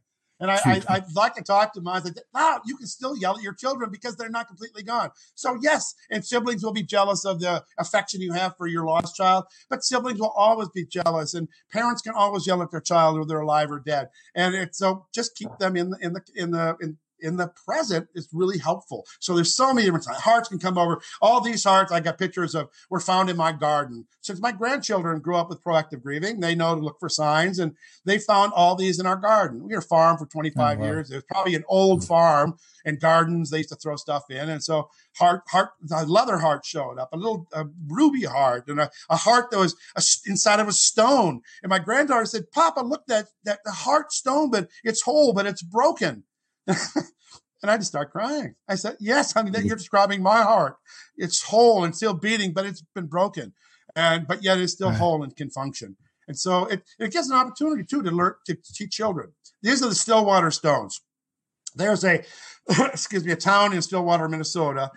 [0.43, 1.88] And I, I, I'd like to talk to them.
[1.88, 4.82] I was like, "No, you can still yell at your children because they're not completely
[4.82, 8.84] gone." So yes, and siblings will be jealous of the affection you have for your
[8.84, 12.80] lost child, but siblings will always be jealous, and parents can always yell at their
[12.80, 14.09] child whether they're alive or dead.
[14.34, 17.48] And it's so just keep them in the in the in the in in the
[17.48, 19.06] present is really helpful.
[19.20, 21.00] So there's so many different hearts can come over.
[21.20, 24.06] All these hearts I got pictures of were found in my garden.
[24.20, 27.76] Since my grandchildren grew up with proactive grieving, they know to look for signs and
[28.04, 29.64] they found all these in our garden.
[29.64, 30.86] We were a farm for 25 oh, wow.
[30.86, 31.10] years.
[31.10, 32.06] It was probably an old hmm.
[32.06, 33.50] farm and gardens.
[33.50, 34.48] They used to throw stuff in.
[34.48, 38.80] And so heart, heart, a leather heart showed up, a little a ruby heart and
[38.80, 41.42] a, a heart that was a, inside of a stone.
[41.62, 45.46] And my granddaughter said, Papa, look that, that the heart stone, but it's whole, but
[45.46, 46.24] it's broken.
[47.62, 48.54] and I just start crying.
[48.68, 50.76] I said, Yes, honey, that you're describing my heart.
[51.16, 53.52] It's whole and still beating, but it's been broken.
[53.94, 54.98] And but yet it's still right.
[54.98, 55.96] whole and can function.
[56.28, 59.32] And so it, it gives an opportunity too to learn to teach children.
[59.62, 61.00] These are the Stillwater Stones.
[61.74, 62.22] There's a
[62.68, 64.90] excuse me, a town in Stillwater, Minnesota,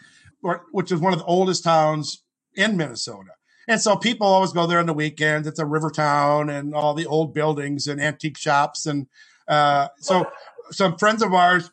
[0.71, 2.23] which is one of the oldest towns
[2.55, 3.31] in Minnesota.
[3.67, 5.47] And so people always go there on the weekends.
[5.47, 8.85] It's a river town and all the old buildings and antique shops.
[8.85, 9.07] And
[9.47, 10.27] uh, so
[10.71, 11.69] some friends of ours,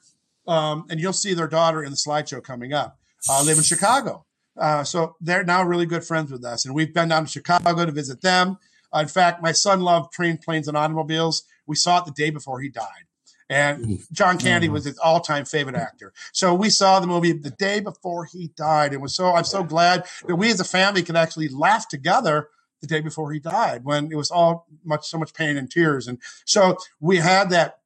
[0.46, 2.98] um, and you'll see their daughter in the slideshow coming up,
[3.30, 4.24] uh, live in Chicago.
[4.56, 6.64] Uh, so they're now really good friends with us.
[6.64, 8.58] And we've been down to Chicago to visit them.
[8.94, 11.44] Uh, in fact, my son loved train, planes, and automobiles.
[11.66, 13.06] We saw it the day before he died.
[13.48, 13.94] And mm-hmm.
[14.12, 14.74] John Candy mm-hmm.
[14.74, 16.12] was his all-time favorite actor.
[16.32, 18.92] So we saw the movie the day before he died.
[18.92, 22.48] And was so I'm so glad that we as a family could actually laugh together
[22.80, 26.08] the day before he died when it was all much so much pain and tears.
[26.08, 27.78] And so we had that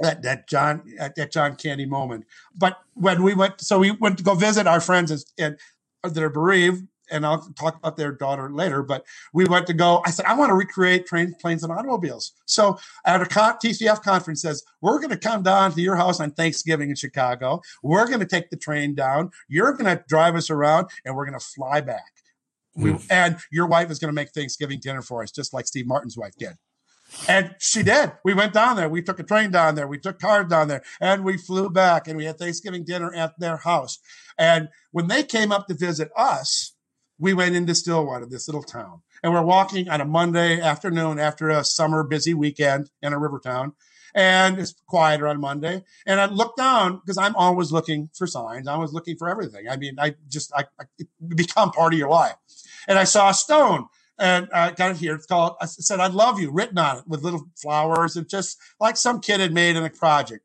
[0.00, 2.24] that that John that John Candy moment.
[2.54, 5.56] But when we went, so we went to go visit our friends and,
[6.02, 8.82] are bereaved, and I'll talk about their daughter later.
[8.82, 10.02] But we went to go.
[10.04, 12.32] I said I want to recreate trains, planes, and automobiles.
[12.46, 16.32] So at a TCF conference says we're going to come down to your house on
[16.32, 17.60] Thanksgiving in Chicago.
[17.82, 19.30] We're going to take the train down.
[19.48, 22.12] You're going to drive us around, and we're going to fly back.
[22.76, 22.96] We, hmm.
[23.08, 26.16] and your wife is going to make Thanksgiving dinner for us, just like Steve Martin's
[26.16, 26.54] wife did.
[27.28, 28.12] And she did.
[28.24, 28.88] We went down there.
[28.88, 29.86] We took a train down there.
[29.86, 33.38] We took cars down there and we flew back and we had Thanksgiving dinner at
[33.38, 33.98] their house.
[34.38, 36.74] And when they came up to visit us,
[37.18, 39.02] we went into Stillwater, this little town.
[39.22, 43.40] And we're walking on a Monday afternoon after a summer busy weekend in a river
[43.42, 43.72] town.
[44.14, 45.84] And it's quieter on Monday.
[46.06, 48.68] And I looked down because I'm always looking for signs.
[48.68, 49.68] I was looking for everything.
[49.68, 50.84] I mean, I just, I, I
[51.26, 52.36] become part of your life.
[52.86, 53.86] And I saw a stone
[54.18, 55.14] and I got it here.
[55.14, 58.58] It's called, I said, I love you, written on it with little flowers and just
[58.80, 60.44] like some kid had made in a project.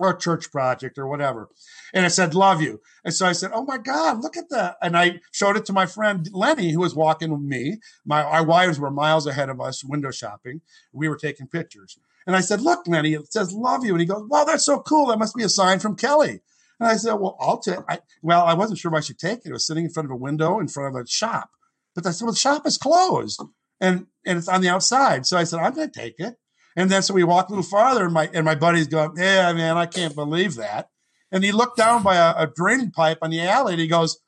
[0.00, 1.50] or a church project or whatever.
[1.92, 2.80] And I said, love you.
[3.04, 4.76] And so I said, oh my God, look at that.
[4.82, 7.78] And I showed it to my friend Lenny, who was walking with me.
[8.04, 10.62] My, our wives were miles ahead of us window shopping.
[10.92, 11.98] We were taking pictures.
[12.26, 13.92] And I said, look, Lenny, it says love you.
[13.92, 15.06] And he goes, wow, that's so cool.
[15.08, 16.40] That must be a sign from Kelly.
[16.78, 17.78] And I said, well, I'll take,
[18.22, 19.50] well, I wasn't sure if I should take it.
[19.50, 21.50] It was sitting in front of a window in front of a shop.
[21.94, 23.42] But I said, well, the shop is closed
[23.80, 25.26] and, and it's on the outside.
[25.26, 26.36] So I said, I'm going to take it.
[26.76, 29.52] And then so we walked a little farther, and my and my buddy's going, "Yeah,
[29.52, 30.88] man, I can't believe that."
[31.32, 34.20] And he looked down by a, a draining pipe on the alley, and he goes,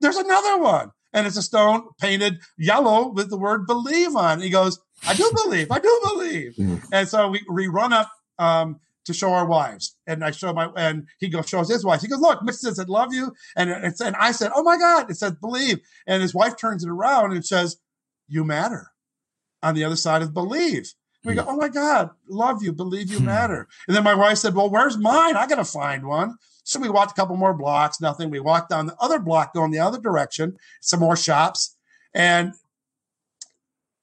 [0.00, 4.34] "There's another one." And it's a stone painted yellow with the word believe on.
[4.34, 6.54] And he goes, I do believe, I do believe.
[6.56, 6.82] Mm.
[6.92, 9.96] And so we, we run up um, to show our wives.
[10.06, 12.02] And I show my, and he goes, shows his wife.
[12.02, 12.58] He goes, look, Mrs.
[12.58, 13.32] says, I love you.
[13.56, 15.80] And, it's, and I said, oh my God, it said believe.
[16.06, 17.78] And his wife turns it around and says,
[18.28, 18.88] you matter
[19.62, 20.92] on the other side of believe.
[21.24, 23.26] We go, oh my God, love you, believe you hmm.
[23.26, 23.66] matter.
[23.88, 25.36] And then my wife said, well, where's mine?
[25.36, 26.36] I got to find one.
[26.62, 28.30] So we walked a couple more blocks, nothing.
[28.30, 31.76] We walked down the other block, going the other direction, some more shops.
[32.14, 32.52] And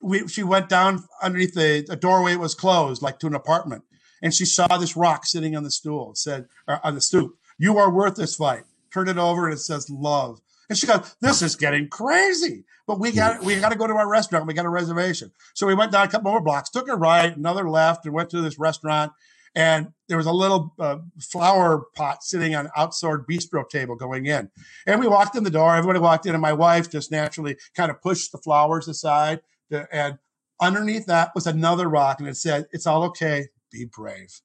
[0.02, 3.84] we, she went down underneath the, the doorway It was closed, like to an apartment.
[4.26, 6.16] And she saw this rock sitting on the stool.
[6.16, 8.64] Said, on the stoop, you are worth this fight.
[8.92, 10.42] Turn it over and it says love.
[10.68, 13.94] And she goes, "This is getting crazy." But we got we got to go to
[13.94, 14.48] our restaurant.
[14.48, 17.38] We got a reservation, so we went down a couple more blocks, took a right,
[17.38, 19.12] another left, and went to this restaurant.
[19.54, 24.50] And there was a little uh, flower pot sitting on outside bistro table going in.
[24.88, 25.76] And we walked in the door.
[25.76, 29.42] Everybody walked in, and my wife just naturally kind of pushed the flowers aside.
[29.70, 30.18] To, and
[30.60, 33.50] underneath that was another rock, and it said, "It's all okay.
[33.76, 34.42] Be brave."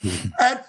[0.00, 0.28] Hmm.
[0.40, 0.60] and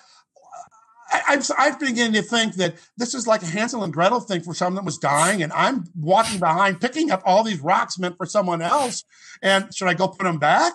[1.12, 4.54] I, I've, beginning to think that this is like a Hansel and Gretel thing for
[4.54, 8.26] someone that was dying, and I'm walking behind, picking up all these rocks meant for
[8.26, 9.04] someone else.
[9.42, 10.74] And should I go put them back?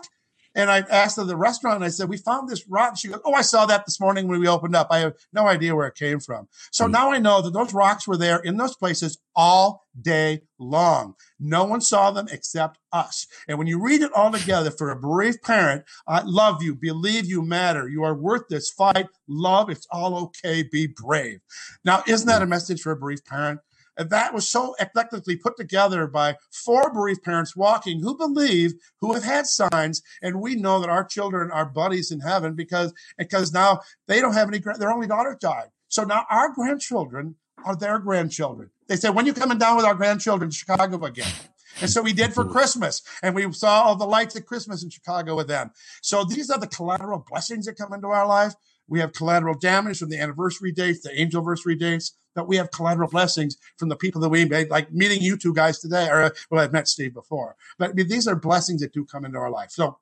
[0.56, 3.20] And I asked her the restaurant, and I said, "We found this rock." She goes,
[3.24, 4.88] "Oh, I saw that this morning when we opened up.
[4.90, 6.92] I have no idea where it came from." So mm-hmm.
[6.92, 11.14] now I know that those rocks were there in those places all day long.
[11.38, 13.26] No one saw them except us.
[13.46, 17.26] And when you read it all together for a bereaved parent, I love you, believe
[17.26, 21.40] you matter, you are worth this fight, love, it's all okay, be brave.
[21.84, 23.60] Now, isn't that a message for a bereaved parent?
[23.96, 29.14] And that was so eclectically put together by four bereaved parents walking who believe, who
[29.14, 33.52] have had signs, and we know that our children are buddies in heaven because because
[33.52, 34.58] now they don't have any.
[34.78, 38.70] Their only daughter died, so now our grandchildren are their grandchildren.
[38.86, 41.32] They said, "When you coming down with our grandchildren to Chicago again?"
[41.80, 44.88] And so we did for Christmas, and we saw all the lights at Christmas in
[44.88, 45.72] Chicago with them.
[46.00, 48.54] So these are the collateral blessings that come into our life.
[48.88, 52.70] We have collateral damage from the anniversary dates, the angel anniversary dates, but we have
[52.70, 56.32] collateral blessings from the people that we made, like meeting you two guys today, or
[56.50, 57.56] well, I've met Steve before.
[57.78, 59.70] But I mean, these are blessings that do come into our life.
[59.70, 59.98] So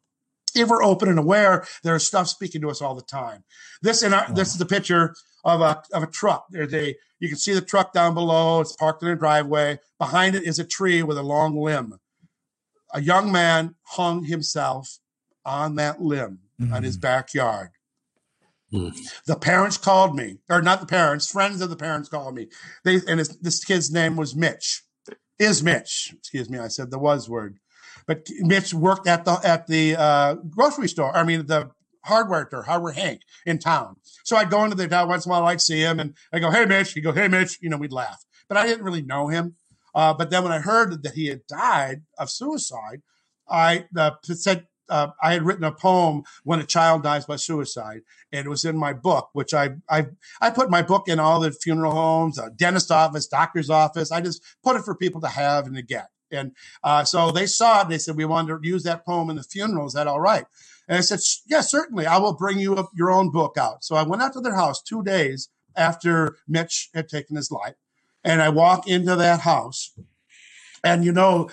[0.55, 3.45] if we're open and aware, there's stuff speaking to us all the time.
[3.83, 5.15] This in our, this is a picture
[5.45, 6.47] of a of a truck.
[6.51, 8.61] There's a you can see the truck down below.
[8.61, 9.79] It's parked in a driveway.
[9.99, 11.99] Behind it is a tree with a long limb.
[12.93, 14.99] A young man hung himself
[15.45, 16.73] on that limb mm-hmm.
[16.73, 17.03] on his mm-hmm.
[17.03, 17.71] backyard.
[19.27, 22.49] The parents called me, or not the parents, friends of the parents called me.
[22.85, 24.83] They and this kid's name was Mitch.
[25.39, 26.13] Is Mitch?
[26.19, 27.59] Excuse me, I said the was word.
[28.07, 31.17] But Mitch worked at the at the uh, grocery store.
[31.17, 31.71] I mean the
[32.05, 33.97] hardware store, Hardware Hank in town.
[34.25, 35.47] So I'd go into the town once in a while.
[35.47, 37.93] I'd see him, and I go, "Hey, Mitch." He go, "Hey, Mitch." You know, we'd
[37.93, 38.25] laugh.
[38.49, 39.57] But I didn't really know him.
[39.95, 43.03] Uh, but then when I heard that he had died of suicide,
[43.49, 48.03] I uh, said uh, I had written a poem when a child dies by suicide,
[48.33, 50.07] and it was in my book, which I I
[50.41, 54.13] I put my book in all the funeral homes, dentist office, doctor's office.
[54.13, 56.09] I just put it for people to have and to get.
[56.31, 57.89] And uh, so they saw it.
[57.89, 59.87] They said we wanted to use that poem in the funeral.
[59.87, 60.45] Is that all right?
[60.89, 62.07] And I said, yes, yeah, certainly.
[62.07, 63.85] I will bring you a, your own book out.
[63.85, 67.75] So I went out to their house two days after Mitch had taken his life,
[68.23, 69.93] and I walk into that house,
[70.85, 71.51] and you know,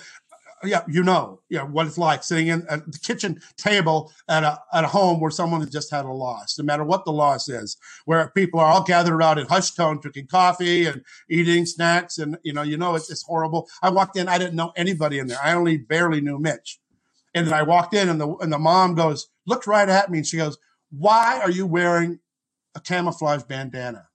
[0.64, 4.58] yeah, you know, yeah, what it's like sitting in at the kitchen table at a
[4.72, 7.48] at a home where someone has just had a loss, no matter what the loss
[7.48, 12.18] is, where people are all gathered around in hushed tone, drinking coffee and eating snacks,
[12.18, 13.68] and you know, you know, it's, it's horrible.
[13.82, 15.42] I walked in, I didn't know anybody in there.
[15.42, 16.78] I only barely knew Mitch,
[17.34, 20.18] and then I walked in, and the and the mom goes, looked right at me,
[20.18, 20.58] and she goes,
[20.90, 22.20] "Why are you wearing
[22.74, 24.08] a camouflage bandana?"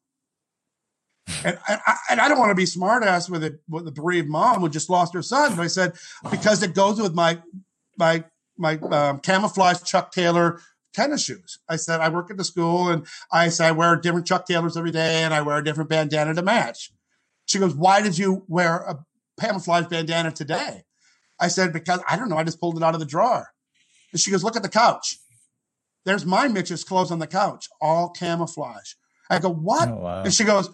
[1.43, 4.29] And, and, I, and I don't want to be smartass with it with the bereaved
[4.29, 5.55] mom who just lost her son.
[5.55, 5.93] But I said
[6.31, 7.41] because it goes with my
[7.97, 8.23] my
[8.57, 10.61] my um, camouflage Chuck Taylor
[10.93, 11.59] tennis shoes.
[11.69, 14.77] I said I work at the school and I said I wear different Chuck Taylors
[14.77, 16.91] every day and I wear a different bandana to match.
[17.45, 18.99] She goes, "Why did you wear a
[19.39, 20.83] camouflage bandana today?"
[21.39, 22.37] I said because I don't know.
[22.37, 23.47] I just pulled it out of the drawer.
[24.11, 25.17] And she goes, "Look at the couch."
[26.07, 28.93] there's my Mitch's clothes on the couch, all camouflage.
[29.29, 29.89] I go, what?
[29.89, 30.23] Oh, wow.
[30.23, 30.69] And she goes,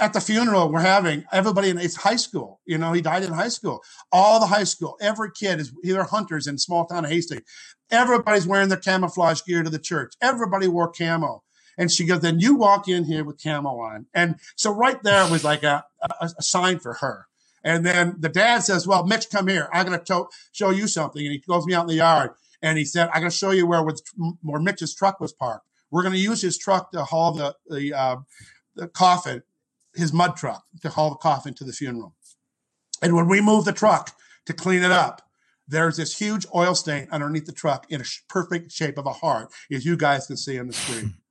[0.00, 2.60] at the funeral we're having, everybody in it's high school.
[2.64, 3.82] You know, he died in high school.
[4.10, 7.42] All the high school, every kid is either hunters in small town Hastings.
[7.90, 10.14] Everybody's wearing their camouflage gear to the church.
[10.22, 11.42] Everybody wore camo.
[11.76, 14.06] And she goes, then you walk in here with camo on.
[14.14, 17.26] And so right there was like a, a, a sign for her.
[17.64, 19.68] And then the dad says, well, Mitch, come here.
[19.72, 21.24] I'm going to show you something.
[21.24, 22.30] And he goes me out in the yard.
[22.60, 23.84] And he said, I'm going to show you where,
[24.42, 25.66] where Mitch's truck was parked.
[25.90, 28.16] We're going to use his truck to haul the, the, uh,
[28.74, 29.42] the coffin,
[29.94, 32.14] his mud truck, to haul the coffin to the funeral.
[33.02, 34.12] And when we move the truck
[34.46, 35.22] to clean it up,
[35.68, 39.50] there's this huge oil stain underneath the truck in a perfect shape of a heart,
[39.72, 41.14] as you guys can see on the screen.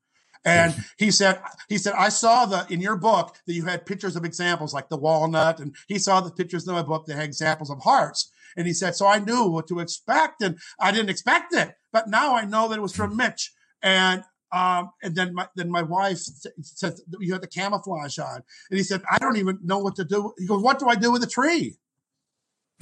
[0.43, 1.39] And he said,
[1.69, 4.89] he said, I saw the in your book that you had pictures of examples like
[4.89, 8.31] the walnut, and he saw the pictures in my book that had examples of hearts.
[8.57, 12.09] And he said, so I knew what to expect, and I didn't expect it, but
[12.09, 13.51] now I know that it was from Mitch.
[13.83, 16.19] And um, and then my then my wife
[16.61, 20.03] said, "You had the camouflage on," and he said, "I don't even know what to
[20.03, 21.77] do." He goes, "What do I do with the tree?"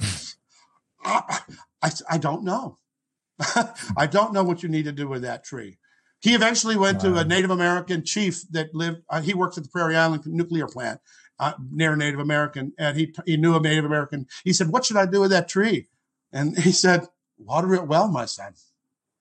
[1.04, 1.40] I,
[1.82, 2.78] I, I don't know.
[3.96, 5.78] I don't know what you need to do with that tree.
[6.20, 7.14] He eventually went wow.
[7.14, 9.02] to a Native American chief that lived.
[9.08, 11.00] Uh, he works at the Prairie Island nuclear plant
[11.38, 14.26] uh, near Native American, and he he knew a Native American.
[14.42, 15.88] He said, "What should I do with that tree?"
[16.32, 17.06] And he said,
[17.38, 18.54] "Water it well, my son."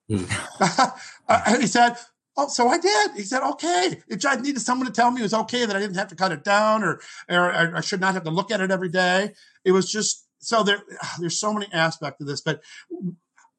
[0.09, 1.59] Mm.
[1.59, 1.95] he said,
[2.41, 3.11] Oh, so I did.
[3.17, 3.97] He said, okay.
[4.07, 6.15] It, I needed someone to tell me it was okay that I didn't have to
[6.15, 9.33] cut it down or, or I should not have to look at it every day.
[9.65, 10.81] It was just so there.
[11.03, 12.61] Ah, there's so many aspects of this, but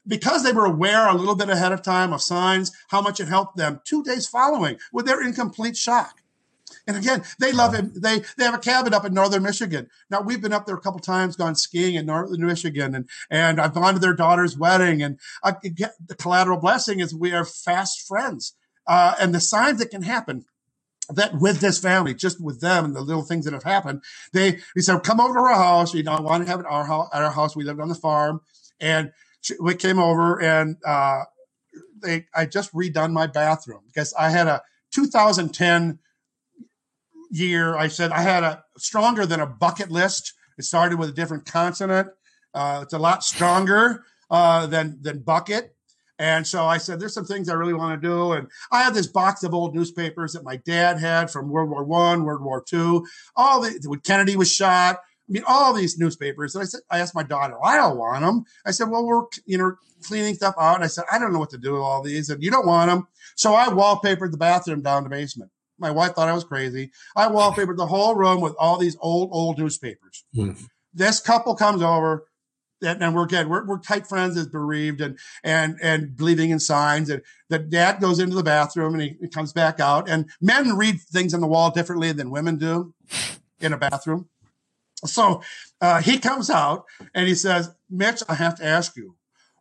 [0.07, 3.29] because they were aware a little bit ahead of time of signs, how much it
[3.29, 6.23] helped them two days following with their incomplete shock.
[6.87, 7.93] And again, they love him.
[7.95, 9.89] They they have a cabin up in northern Michigan.
[10.09, 13.61] Now we've been up there a couple times, gone skiing in northern Michigan, and and
[13.61, 15.03] I've gone to their daughter's wedding.
[15.03, 18.55] And I the collateral blessing is we are fast friends,
[18.87, 20.47] uh, and the signs that can happen
[21.15, 24.03] that with this family, just with them and the little things that have happened,
[24.33, 25.95] they he said, "Come over to our house.
[25.95, 27.09] You know, I want to have it our house.
[27.13, 28.41] At our house, we lived on the farm,
[28.81, 29.13] and."
[29.61, 31.23] we came over and uh,
[32.03, 34.63] they I just redone my bathroom because I had a
[34.95, 35.99] 2010
[37.31, 37.77] year.
[37.77, 40.35] I said I had a stronger than a bucket list.
[40.59, 42.09] It started with a different consonant.
[42.55, 45.77] Uh, it's a lot stronger uh, than than bucket.
[46.21, 48.33] And so I said, there's some things I really want to do.
[48.33, 51.83] And I had this box of old newspapers that my dad had from World War
[51.83, 53.07] One, World War Two,
[53.37, 56.55] all the when Kennedy was shot, I mean, all these newspapers.
[56.55, 58.45] And I said, I asked my daughter, I don't want them.
[58.67, 60.75] I said, well, we're, you know, cleaning stuff out.
[60.75, 62.29] And I said, I don't know what to do with all these.
[62.29, 63.09] And you don't want them.
[63.35, 65.51] So I wallpapered the bathroom down the basement.
[65.79, 66.91] My wife thought I was crazy.
[67.17, 70.25] I wallpapered the whole room with all these old, old newspapers.
[70.37, 70.63] Mm.
[70.93, 72.27] This couple comes over
[72.83, 77.11] and, we're again, we're, we're tight friends as bereaved and, and, and believing in signs.
[77.11, 80.77] And the dad goes into the bathroom and he, he comes back out and men
[80.77, 82.95] read things on the wall differently than women do
[83.61, 84.29] in a bathroom.
[85.05, 85.43] So
[85.81, 89.17] uh, he comes out and he says, Mitch, I have to ask you,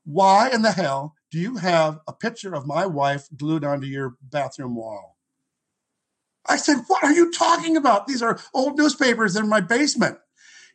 [0.05, 4.15] why in the hell do you have a picture of my wife glued onto your
[4.21, 5.17] bathroom wall?
[6.47, 8.07] I said, What are you talking about?
[8.07, 10.17] These are old newspapers in my basement.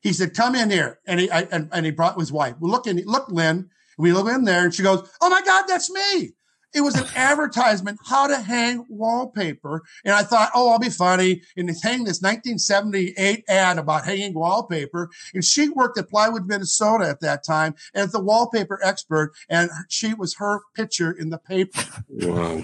[0.04, 1.00] He said, Come in here.
[1.06, 2.54] And he, I, and, and, he brought his wife.
[2.60, 3.70] We look in, look, Lynn.
[3.98, 6.34] We look in there and she goes, Oh my God, that's me.
[6.74, 9.82] It was an advertisement how to hang wallpaper.
[10.04, 11.42] And I thought, oh, I'll be funny.
[11.56, 15.08] And hang this 1978 ad about hanging wallpaper.
[15.32, 19.34] And she worked at Plywood, Minnesota at that time as the wallpaper expert.
[19.48, 21.80] And she was her picture in the paper.
[22.08, 22.62] Wow.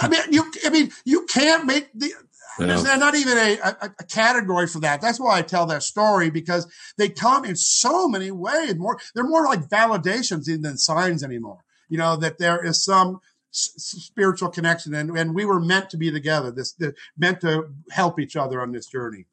[0.00, 2.12] I mean, you, I mean, you can't make the,
[2.58, 5.02] There's not even a, a, a, category for that.
[5.02, 6.66] That's why I tell that story because
[6.96, 8.76] they come in so many ways.
[8.76, 13.20] More, they're more like validations than signs anymore you know, that there is some
[13.52, 17.68] s- spiritual connection and, and we were meant to be together, this, this meant to
[17.90, 19.26] help each other on this journey.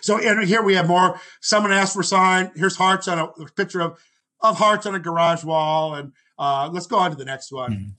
[0.00, 1.20] So and here we have more.
[1.40, 2.50] Someone asked for a sign.
[2.56, 3.98] Here's hearts on a, a picture of,
[4.40, 5.94] of hearts on a garage wall.
[5.94, 7.72] And uh, let's go on to the next one.
[7.72, 7.90] Mm-hmm.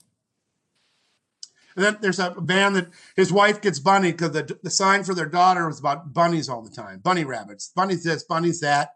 [1.78, 5.14] And then there's a man that his wife gets bunny because the, the sign for
[5.14, 8.90] their daughter was about bunnies all the time, bunny rabbits, bunnies this, bunnies that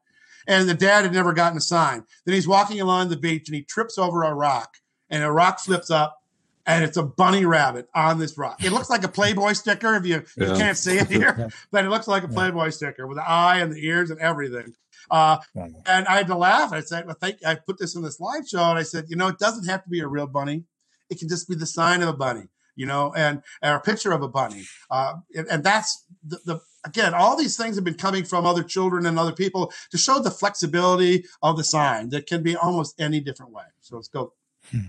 [0.46, 2.04] and the dad had never gotten a sign.
[2.24, 4.76] Then he's walking along the beach and he trips over a rock,
[5.10, 6.18] and a rock flips up,
[6.66, 8.62] and it's a bunny rabbit on this rock.
[8.64, 10.48] It looks like a Playboy sticker if you, yeah.
[10.48, 13.58] you can't see it here, but it looks like a Playboy sticker with the eye
[13.58, 14.74] and the ears and everything.
[15.10, 16.72] Uh, and I had to laugh.
[16.72, 19.16] I said, well, thank, I put this in this live show, and I said, you
[19.16, 20.64] know, it doesn't have to be a real bunny.
[21.10, 22.44] It can just be the sign of a bunny,
[22.76, 24.64] you know, and, and a picture of a bunny.
[24.90, 28.62] Uh, and, and that's the, the again, all these things have been coming from other
[28.62, 33.00] children and other people to show the flexibility of the sign that can be almost
[33.00, 33.64] any different way.
[33.80, 34.32] So let's go.
[34.70, 34.80] Hmm.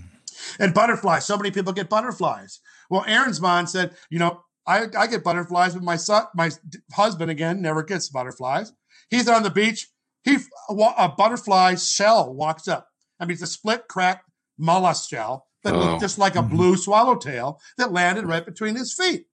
[0.60, 1.26] And butterflies.
[1.26, 2.60] So many people get butterflies.
[2.90, 6.50] Well, Aaron's mom said, you know, I, I get butterflies, but my son, my
[6.94, 8.74] husband again never gets butterflies.
[9.10, 9.90] He's on the beach.
[10.24, 10.38] He
[10.70, 12.88] a butterfly shell walks up.
[13.20, 14.24] I mean, it's a split crack
[14.58, 15.80] mollusk shell that oh.
[15.80, 16.55] looked just like a mm-hmm.
[16.55, 19.28] blue swallowtail that landed right between his feet.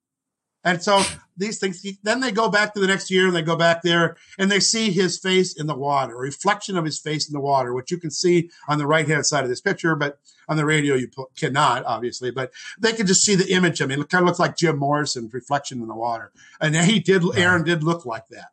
[0.63, 1.03] And so
[1.39, 4.17] these things, then they go back to the next year and they go back there
[4.39, 7.41] and they see his face in the water, a reflection of his face in the
[7.41, 10.19] water, which you can see on the right hand side of this picture, but
[10.49, 11.09] on the radio you
[11.39, 12.31] cannot, obviously.
[12.31, 13.81] But they can just see the image.
[13.81, 16.31] I mean, it kind of looks like Jim Morrison's reflection in the water.
[16.61, 18.51] And he did, Aaron did look like that.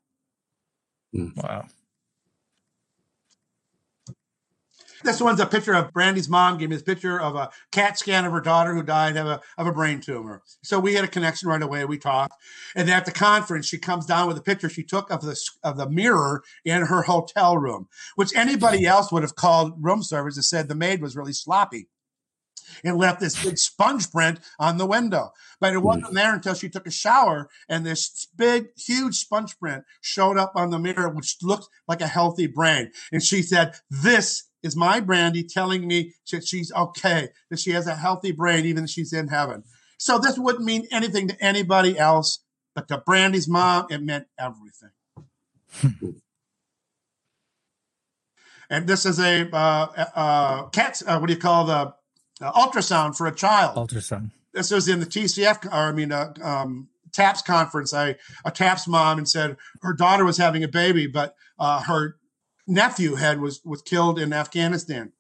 [1.13, 1.65] Wow.
[5.03, 8.25] This one's a picture of Brandy's mom gave me this picture of a CAT scan
[8.25, 10.41] of her daughter who died of a, of a brain tumor.
[10.63, 11.85] So we had a connection right away.
[11.85, 12.33] We talked.
[12.75, 15.77] And at the conference, she comes down with a picture she took of the, of
[15.77, 20.45] the mirror in her hotel room, which anybody else would have called room service and
[20.45, 21.87] said the maid was really sloppy
[22.83, 25.31] and left this big sponge print on the window.
[25.59, 29.83] But it wasn't there until she took a shower and this big, huge sponge print
[30.01, 32.91] showed up on the mirror, which looked like a healthy brain.
[33.11, 37.87] And she said, This is my Brandy telling me that she's okay, that she has
[37.87, 39.63] a healthy brain, even if she's in heaven.
[39.97, 42.39] So this wouldn't mean anything to anybody else,
[42.75, 44.91] but to Brandy's mom, it meant everything.
[48.69, 51.93] and this is a uh, uh, CAT, uh, what do you call the
[52.41, 53.75] uh, ultrasound for a child?
[53.75, 54.31] Ultrasound.
[54.53, 57.93] This was in the TCF, or I mean, uh, um, TAPS conference.
[57.93, 62.17] I a TAPS mom and said her daughter was having a baby, but uh, her
[62.67, 65.13] nephew had was was killed in Afghanistan,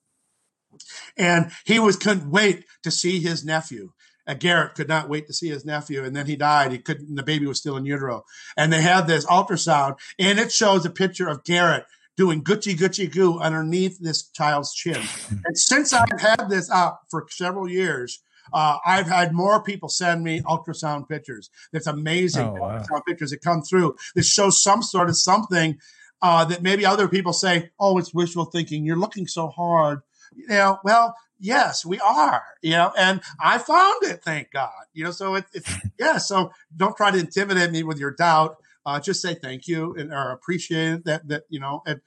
[1.17, 3.91] and he was couldn't wait to see his nephew.
[4.27, 6.71] Uh, Garrett could not wait to see his nephew, and then he died.
[6.71, 7.15] He couldn't.
[7.15, 8.23] The baby was still in utero,
[8.57, 11.85] and they had this ultrasound, and it shows a picture of Garrett
[12.17, 15.01] doing Gucci Gucci goo underneath this child's chin.
[15.45, 18.21] And since I've had this up for several years,
[18.51, 21.49] uh, I've had more people send me ultrasound pictures.
[21.73, 22.79] It's amazing oh, wow.
[22.79, 25.77] ultrasound pictures that come through that show some sort of something
[26.21, 28.85] uh, that maybe other people say, "Oh, it's wishful thinking.
[28.85, 30.01] You're looking so hard."
[30.35, 32.43] You know, well, yes, we are.
[32.61, 34.23] You know, and I found it.
[34.23, 34.71] Thank God.
[34.93, 36.17] You know, so it, it's yeah.
[36.17, 38.57] So don't try to intimidate me with your doubt.
[38.85, 41.27] Uh, just say thank you and or appreciate it that.
[41.27, 42.01] That you know, and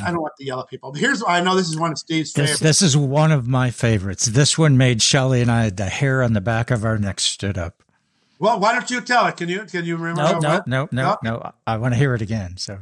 [0.00, 0.92] I don't want to yell at people.
[0.92, 2.60] But here's I know this is one of Steve's this, favorites.
[2.60, 4.26] This is one of my favorites.
[4.26, 7.58] This one made Shelly and I the hair on the back of our neck stood
[7.58, 7.82] up.
[8.38, 9.36] Well, why don't you tell it?
[9.36, 10.22] Can you can you remember?
[10.22, 11.52] No, no, no, no, no.
[11.66, 12.56] I want to hear it again.
[12.56, 12.78] So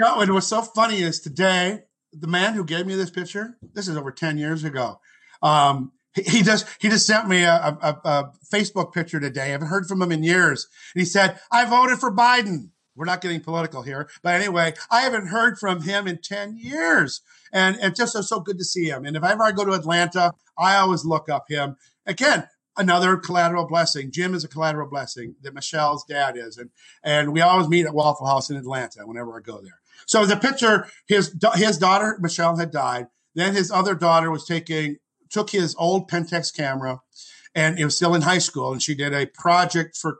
[0.00, 3.88] know, and what's so funny is today, the man who gave me this picture, this
[3.88, 5.00] is over 10 years ago.
[5.42, 9.42] Um, he, just he just sent me a, a, a, Facebook picture today.
[9.42, 10.68] I haven't heard from him in years.
[10.94, 12.70] And he said, I voted for Biden.
[12.96, 14.08] We're not getting political here.
[14.22, 17.22] But anyway, I haven't heard from him in 10 years.
[17.52, 19.04] And it just was so good to see him.
[19.04, 21.76] And if ever I go to Atlanta, I always look up him.
[22.06, 24.12] Again, another collateral blessing.
[24.12, 26.56] Jim is a collateral blessing that Michelle's dad is.
[26.56, 26.70] And,
[27.02, 29.80] and we always meet at Waffle House in Atlanta whenever I go there.
[30.06, 33.06] So the picture, his his daughter Michelle had died.
[33.34, 34.96] Then his other daughter was taking
[35.30, 37.00] took his old Pentax camera,
[37.54, 40.16] and it was still in high school, and she did a project for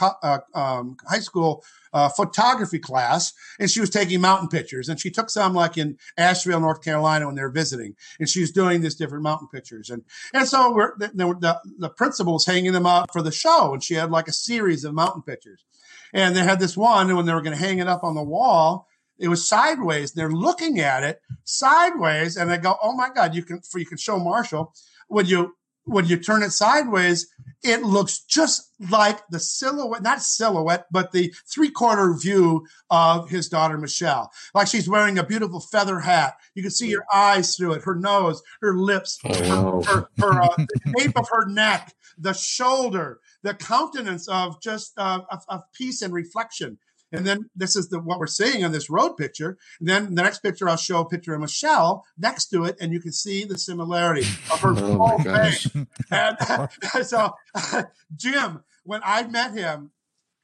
[0.00, 4.88] uh, um, high school uh, photography class, and she was taking mountain pictures.
[4.88, 8.40] And she took some like in Asheville, North Carolina, when they were visiting, and she
[8.40, 9.90] was doing these different mountain pictures.
[9.90, 13.72] And and so we're, the, the, the principal was hanging them up for the show,
[13.72, 15.64] and she had like a series of mountain pictures.
[16.12, 18.14] And they had this one, and when they were going to hang it up on
[18.14, 18.88] the wall,
[19.20, 20.12] it was sideways.
[20.12, 23.98] They're looking at it sideways, and they go, "Oh my God!" You can you can
[23.98, 24.72] show Marshall
[25.08, 25.54] when you
[25.84, 27.26] when you turn it sideways,
[27.62, 33.48] it looks just like the silhouette, not silhouette, but the three quarter view of his
[33.48, 34.30] daughter Michelle.
[34.54, 36.36] Like she's wearing a beautiful feather hat.
[36.54, 40.42] You can see her eyes through it, her nose, her lips, oh, her, her, her
[40.42, 45.62] uh, the shape of her neck, the shoulder, the countenance of just uh, of, of
[45.74, 46.78] peace and reflection.
[47.12, 49.58] And then this is the what we're seeing on this road picture.
[49.80, 52.92] And then the next picture, I'll show a picture of Michelle next to it, and
[52.92, 55.68] you can see the similarity of her oh whole face.
[56.10, 56.36] And
[57.02, 57.34] so,
[58.16, 59.90] Jim, when I met him,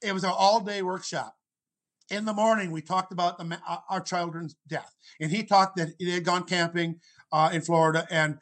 [0.03, 1.35] it was an all-day workshop.
[2.11, 5.89] In the morning, we talked about the, uh, our children's death, and he talked that
[5.99, 7.01] they had gone camping
[7.33, 8.39] uh, in Florida, and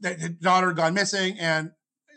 [0.00, 1.72] that his daughter had gone missing, and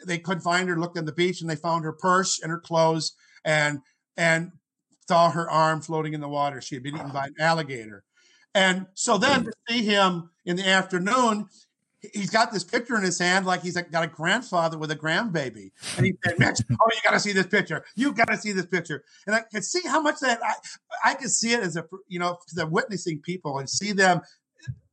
[0.05, 0.77] they couldn't find her.
[0.77, 3.13] Looked on the beach, and they found her purse and her clothes,
[3.43, 3.79] and
[4.15, 4.51] and
[5.07, 6.61] saw her arm floating in the water.
[6.61, 8.03] She had been eaten by an alligator.
[8.53, 11.47] And so then to see him in the afternoon,
[12.13, 15.71] he's got this picture in his hand like he's got a grandfather with a grandbaby.
[15.97, 17.85] And he said, Mitch, oh, you got to see this picture.
[17.95, 19.03] You got to see this picture.
[19.27, 22.19] And I can see how much that I, I can see it as a, you
[22.19, 24.21] know, I'm witnessing people and see them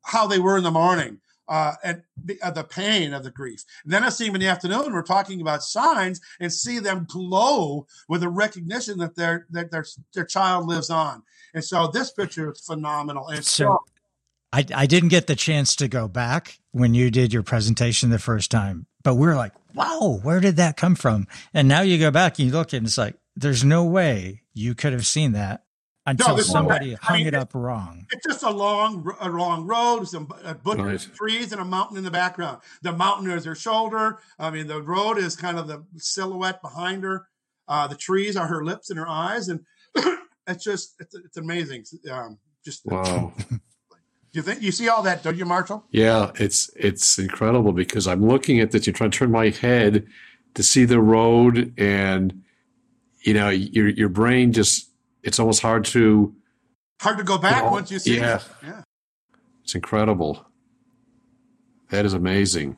[0.04, 1.18] how they were in the morning.
[1.48, 3.64] Uh, and the, uh, the pain of the grief.
[3.84, 4.92] And then I see them in the afternoon.
[4.92, 9.84] We're talking about signs and see them glow with the recognition that their that their
[10.14, 11.22] their child lives on.
[11.54, 13.28] And so this picture is phenomenal.
[13.28, 13.78] And so,
[14.52, 18.18] I I didn't get the chance to go back when you did your presentation the
[18.18, 21.26] first time, but we're like, wow, where did that come from?
[21.54, 24.74] And now you go back and you look and it's like, there's no way you
[24.74, 25.62] could have seen that
[26.10, 28.06] until no, somebody hung I mean, it up wrong.
[28.12, 31.04] It's just a long, a long road, some uh, bushes, nice.
[31.16, 32.60] trees, and a mountain in the background.
[32.82, 34.18] The mountain is her shoulder.
[34.38, 37.28] I mean, the road is kind of the silhouette behind her.
[37.66, 39.60] Uh, the trees are her lips and her eyes, and
[40.46, 41.84] it's just it's, it's amazing.
[42.10, 43.32] Um, just wow.
[44.32, 45.84] you think you see all that, don't you, Marshall?
[45.90, 48.86] Yeah, it's it's incredible because I'm looking at this.
[48.86, 50.06] You're trying to turn my head
[50.54, 52.42] to see the road, and
[53.20, 54.88] you know, your your brain just
[55.22, 56.34] it's almost hard to
[57.00, 58.36] hard to go back you know, once you see yeah.
[58.36, 58.48] it.
[58.62, 58.82] Yeah.
[59.62, 60.46] It's incredible.
[61.90, 62.76] That is amazing.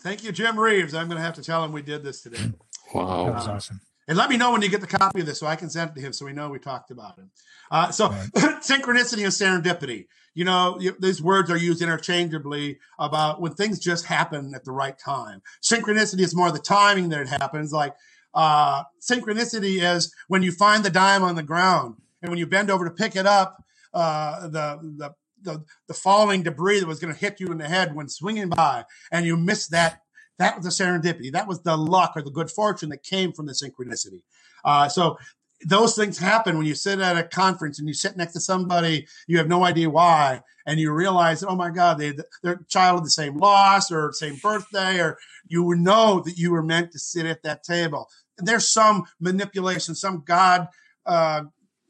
[0.00, 0.94] Thank you, Jim Reeves.
[0.94, 2.52] I'm going to have to tell him we did this today.
[2.94, 3.26] Wow.
[3.26, 3.80] That was awesome.
[4.06, 5.90] And let me know when you get the copy of this so I can send
[5.90, 7.30] it to him so we know we talked about him.
[7.70, 8.28] Uh, so, right.
[8.60, 10.08] synchronicity and serendipity.
[10.34, 14.72] You know, you, these words are used interchangeably about when things just happen at the
[14.72, 15.40] right time.
[15.62, 17.72] Synchronicity is more the timing that it happens.
[17.72, 17.94] Like,
[18.34, 22.70] uh, synchronicity is when you find the dime on the ground and when you bend
[22.70, 23.62] over to pick it up,
[23.92, 27.68] uh, the, the, the, the falling debris that was going to hit you in the
[27.68, 30.00] head when swinging by and you miss that
[30.38, 31.30] that was the serendipity.
[31.32, 34.22] That was the luck or the good fortune that came from the synchronicity.
[34.64, 35.16] Uh, so
[35.64, 39.06] those things happen when you sit at a conference and you sit next to somebody
[39.26, 42.12] you have no idea why and you realize oh my god they,
[42.42, 45.16] they're child of the same loss or same birthday or
[45.46, 48.08] you would know that you were meant to sit at that table
[48.38, 50.68] there's some manipulation, some God,
[51.06, 51.42] uh,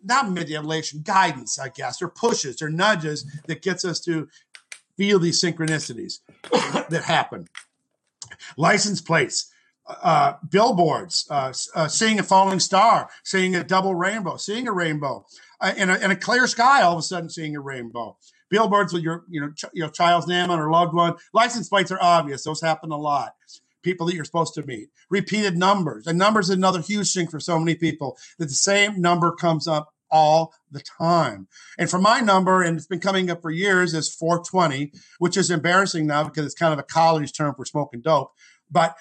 [0.03, 4.29] not manipulation, guidance, I guess, or pushes or nudges that gets us to
[4.97, 6.21] feel these synchronicities
[6.91, 7.49] that happen.
[8.57, 9.51] License plates,
[9.87, 15.27] uh, billboards, uh, uh, seeing a falling star, seeing a double rainbow, seeing a rainbow,
[15.61, 18.17] uh, in, a, in a clear sky, all of a sudden seeing a rainbow.
[18.51, 21.15] Billboards with your, you know, ch- your child's name on or loved one.
[21.33, 23.35] License plates are obvious; those happen a lot
[23.85, 24.89] people that you're supposed to meet.
[25.11, 26.07] Repeated numbers.
[26.07, 29.69] And numbers is another huge thing for so many people that the same number comes
[29.69, 31.49] up all the time.
[31.79, 35.51] And for my number, and it's been coming up for years, is 420, which is
[35.51, 38.33] embarrassing now because it's kind of a college term for smoking dope.
[38.71, 38.97] But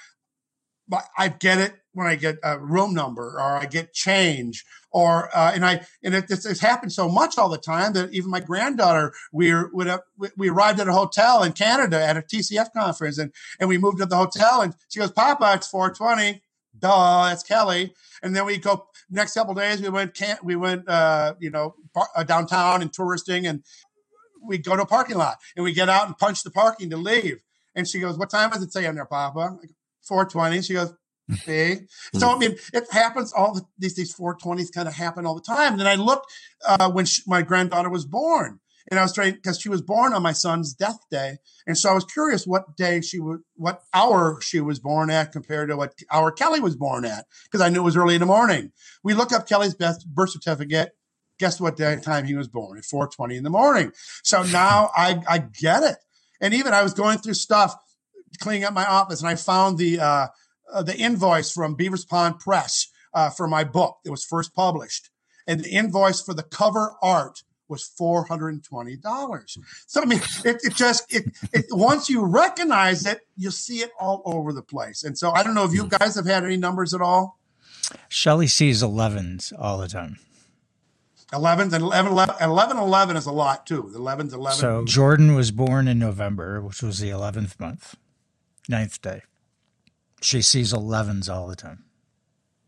[0.88, 5.36] but I get it when I get a room number or I get change or
[5.36, 8.40] uh, and I and it, it's, happened so much all the time that even my
[8.40, 9.90] granddaughter we would
[10.38, 13.98] we arrived at a hotel in Canada at a TCF conference and and we moved
[14.00, 16.42] to the hotel and she goes Papa it's 420
[16.78, 17.94] duh that's Kelly.
[18.22, 21.76] And then we go next couple days we went can we went uh, you know
[22.16, 23.64] uh, downtown and touristing and
[24.46, 26.98] we go to a parking lot and we get out and punch the parking to
[26.98, 27.40] leave.
[27.76, 29.58] And she goes what time does it say on there Papa?
[30.04, 30.94] 420 she goes
[31.32, 31.78] See,
[32.16, 35.42] so I mean, it happens all the, these these 420s kind of happen all the
[35.42, 35.74] time.
[35.74, 36.32] And then I looked
[36.68, 38.60] uh, when she, my granddaughter was born,
[38.92, 41.90] and I was trying because she was born on my son's death day, and so
[41.90, 45.78] I was curious what day she would, what hour she was born at compared to
[45.78, 48.74] what hour Kelly was born at, because I knew it was early in the morning.
[49.02, 50.92] We look up Kelly's birth certificate.
[51.40, 53.94] Guess what day time he was born at 4:20 in the morning.
[54.24, 55.98] So now I I get it.
[56.42, 57.74] And even I was going through stuff,
[58.42, 60.02] cleaning up my office, and I found the.
[60.02, 60.28] Uh,
[60.72, 65.10] uh, the invoice from Beavers Pond Press uh, for my book that was first published,
[65.48, 69.58] and the invoice for the cover art was four hundred and twenty dollars.
[69.88, 73.92] So I mean, it, it just it, it, once you recognize it, you see it
[74.00, 75.04] all over the place.
[75.04, 77.40] And so I don't know if you guys have had any numbers at all.
[78.08, 80.18] Shelly sees 11s all the time.
[81.34, 83.90] 11th and 11, 11, 11, 11 is a lot too.
[83.92, 84.60] The 11th, 11.
[84.60, 87.96] So Jordan was born in November, which was the 11th month,
[88.70, 89.24] ninth day.
[90.24, 91.84] She sees 11s all the time.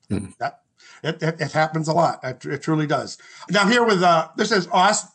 [0.09, 0.35] Mm.
[0.37, 0.61] That,
[1.03, 2.19] it, it, it, happens a lot.
[2.23, 3.17] It, it, truly does.
[3.49, 5.09] Now here with uh, this is Austin,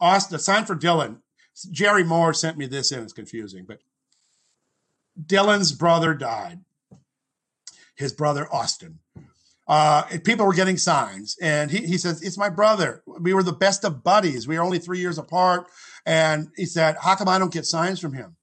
[0.00, 1.18] Austin, sign for Dylan.
[1.70, 3.02] Jerry Moore sent me this in.
[3.02, 3.80] It's confusing, but
[5.20, 6.60] Dylan's brother died.
[7.94, 8.98] His brother Austin.
[9.68, 13.02] Uh, people were getting signs, and he, he says, "It's my brother.
[13.06, 14.48] We were the best of buddies.
[14.48, 15.66] We were only three years apart."
[16.04, 18.36] And he said, "How come I don't get signs from him?"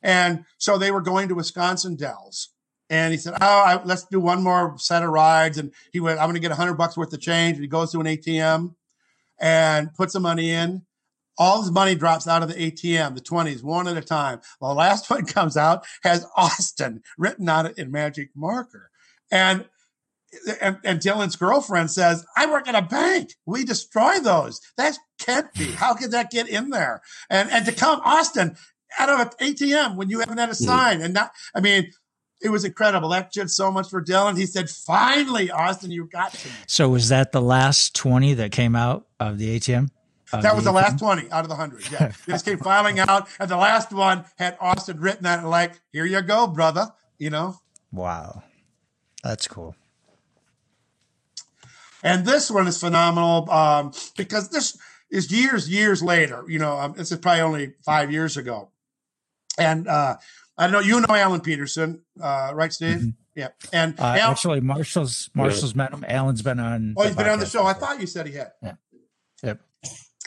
[0.00, 2.53] And so they were going to Wisconsin Dells,
[2.90, 6.18] and he said, "Oh, I, let's do one more set of rides." And he went,
[6.18, 8.06] "I'm going to get a hundred bucks worth of change." And he goes to an
[8.06, 8.74] ATM
[9.38, 10.82] and puts the money in.
[11.36, 14.40] All his money drops out of the ATM, the twenties, one at a time.
[14.60, 18.90] The last one comes out has Austin written on it in magic marker,
[19.30, 19.66] and
[20.60, 23.30] and, and Dylan's girlfriend says, "I work at a bank.
[23.46, 24.60] We destroy those.
[24.76, 25.72] That can't be.
[25.72, 28.56] How could that get in there?" And and to come, Austin
[28.98, 30.64] out of an ATM when you haven't had a mm-hmm.
[30.64, 31.02] sign.
[31.02, 31.90] And not, I mean,
[32.44, 33.08] it was incredible.
[33.08, 34.36] That did so much for Dylan.
[34.36, 36.54] He said, finally, Austin, you got to me.
[36.66, 39.90] So was that the last 20 that came out of the ATM?
[40.30, 41.90] That was the last 20 out of the 100.
[41.90, 42.12] Yeah.
[42.26, 43.28] They just came filing out.
[43.40, 46.92] And the last one had Austin written on it like, here you go, brother.
[47.18, 47.56] You know?
[47.92, 48.42] Wow.
[49.22, 49.74] That's cool.
[52.02, 54.76] And this one is phenomenal um, because this
[55.10, 56.44] is years, years later.
[56.46, 58.68] You know, um, this is probably only five years ago.
[59.56, 60.16] And uh,
[60.56, 62.96] I know you know Alan Peterson, uh, right, Steve?
[62.96, 63.08] Mm-hmm.
[63.34, 63.48] Yeah.
[63.72, 66.04] And uh, Al- actually, Marshall's Marshall's met him.
[66.06, 66.94] Alan's been on.
[66.96, 67.66] Oh, he's been on the show.
[67.66, 68.52] I thought you said he had.
[68.62, 68.74] Yeah.
[69.42, 69.60] Yep.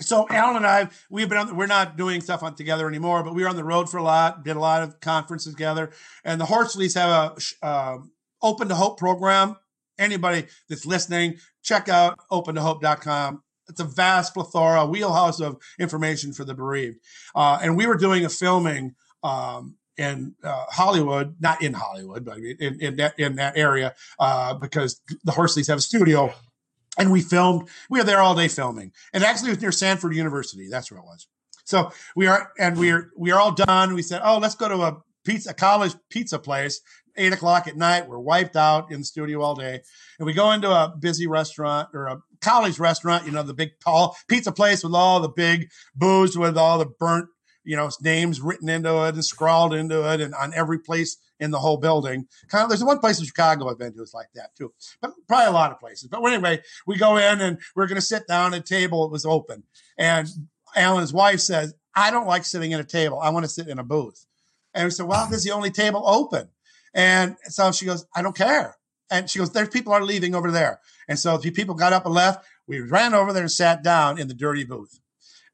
[0.01, 1.55] So Alan and I, we've been on.
[1.55, 4.03] We're not doing stuff on together anymore, but we were on the road for a
[4.03, 4.43] lot.
[4.43, 5.91] Did a lot of conferences together.
[6.23, 7.97] And the Horsleys have a uh,
[8.41, 9.55] Open to Hope program.
[9.97, 13.41] Anybody that's listening, check out opentohope.com.
[13.67, 16.99] It's a vast plethora, wheelhouse of information for the bereaved.
[17.33, 18.93] Uh, and we were doing a filming
[19.23, 24.53] um, in uh, Hollywood, not in Hollywood, but in, in that in that area, uh,
[24.53, 26.33] because the Horsleys have a studio,
[26.97, 27.67] and we filmed.
[27.89, 30.67] We were there all day filming, and actually it was near Stanford University.
[30.69, 31.27] That's where it was.
[31.65, 33.93] So we are, and we are we are all done.
[33.93, 36.81] We said, oh, let's go to a pizza, a college pizza place.
[37.19, 39.81] Eight o'clock at night, we're wiped out in the studio all day,
[40.19, 43.25] and we go into a busy restaurant or a college restaurant.
[43.25, 46.85] You know, the big tall pizza place with all the big booze with all the
[46.85, 47.29] burnt
[47.67, 51.51] you know, names written into it and scrawled into it and on every place in
[51.51, 52.25] the whole building.
[52.47, 55.11] Kind of, there's one place in Chicago I've been to, it's like that too, but
[55.27, 56.07] probably a lot of places.
[56.07, 59.05] But anyway, we go in and we're going to sit down at a table.
[59.05, 59.63] It was open.
[59.97, 60.29] And
[60.77, 63.19] Alan's wife says, I don't like sitting at a table.
[63.19, 64.25] I want to sit in a booth.
[64.73, 66.47] And we said, well, this is the only table open.
[66.93, 68.77] And so she goes, I don't care.
[69.11, 70.79] And she goes, there's people are leaving over there.
[71.09, 72.45] And so the people got up and left.
[72.65, 75.01] We ran over there and sat down in the dirty booth.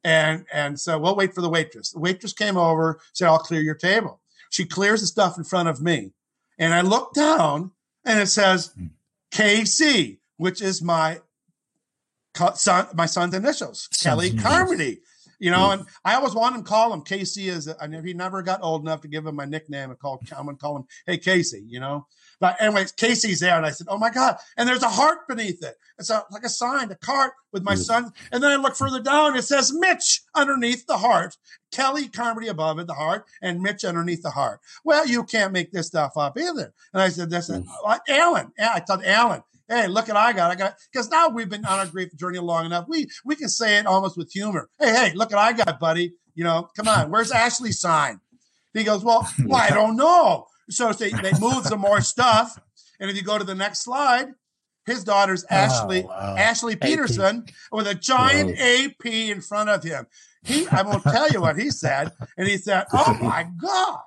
[0.03, 1.91] And and so we'll wait for the waitress.
[1.91, 4.19] The waitress came over, said, I'll clear your table.
[4.49, 6.11] She clears the stuff in front of me.
[6.59, 7.71] And I look down
[8.05, 8.87] and it says hmm.
[9.31, 11.21] KC, which is my
[12.55, 15.01] son, my son's initials, Kelly Carmody.
[15.43, 17.49] You know, and I always wanted to call him Casey.
[17.49, 19.91] Is I never, he never got old enough to give him my nickname.
[19.91, 21.65] I call, I'm gonna call him, Hey Casey.
[21.67, 22.07] You know,
[22.39, 25.61] but anyways, Casey's there, and I said, "Oh my god!" And there's a heart beneath
[25.61, 25.75] it.
[25.99, 27.77] It's a, like a sign, a cart with my mm.
[27.77, 28.13] son.
[28.31, 31.35] And then I look further down, it says Mitch underneath the heart,
[31.73, 34.61] Kelly Carmody above it, the heart, and Mitch underneath the heart.
[34.85, 36.73] Well, you can't make this stuff up either.
[36.93, 37.67] And I said, "That's mm.
[37.85, 39.43] uh, Alan." I told Alan,
[39.73, 40.51] hey, look at I got.
[40.51, 42.85] I got because now we've been on our grief journey long enough.
[42.87, 44.69] We we can say it almost with humor.
[44.79, 46.13] Hey, hey, look at I got, buddy.
[46.35, 47.11] You know, come on.
[47.11, 48.19] Where's Ashley's sign?
[48.73, 50.47] He goes, well, well I don't know.
[50.69, 52.59] So they, they move some more stuff.
[52.99, 54.29] And if you go to the next slide,
[54.85, 56.35] his daughter's oh, Ashley wow.
[56.37, 57.53] Ashley Peterson AP.
[57.71, 58.85] with a giant Whoa.
[58.85, 60.07] AP in front of him.
[60.43, 63.99] He, I won't tell you what he said, and he said, "Oh my God!"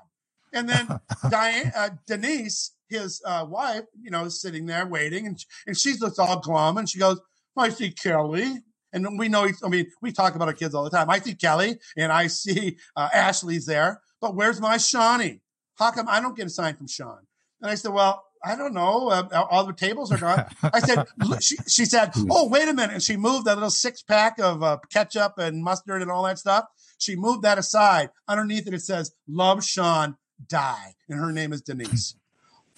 [0.53, 5.45] And then Diane, uh, Denise, his uh, wife, you know, is sitting there waiting, and
[5.67, 7.21] and she's just all glum, and she goes,
[7.57, 10.91] "I see Kelly." And we know, I mean, we talk about our kids all the
[10.91, 11.11] time.
[11.11, 15.43] I see Kelly and I see uh, Ashley's there, but where's my Shawnee?
[15.75, 17.19] How come I don't get a sign from Sean?
[17.61, 19.09] And I said, well, I don't know.
[19.09, 20.45] Uh, all the tables are gone.
[20.63, 21.07] I said,
[21.41, 22.95] she, she, said, oh, wait a minute.
[22.95, 26.39] And she moved that little six pack of uh, ketchup and mustard and all that
[26.39, 26.65] stuff.
[26.99, 28.11] She moved that aside.
[28.29, 30.17] Underneath it, it says, love Sean,
[30.49, 30.95] die.
[31.09, 32.15] And her name is Denise.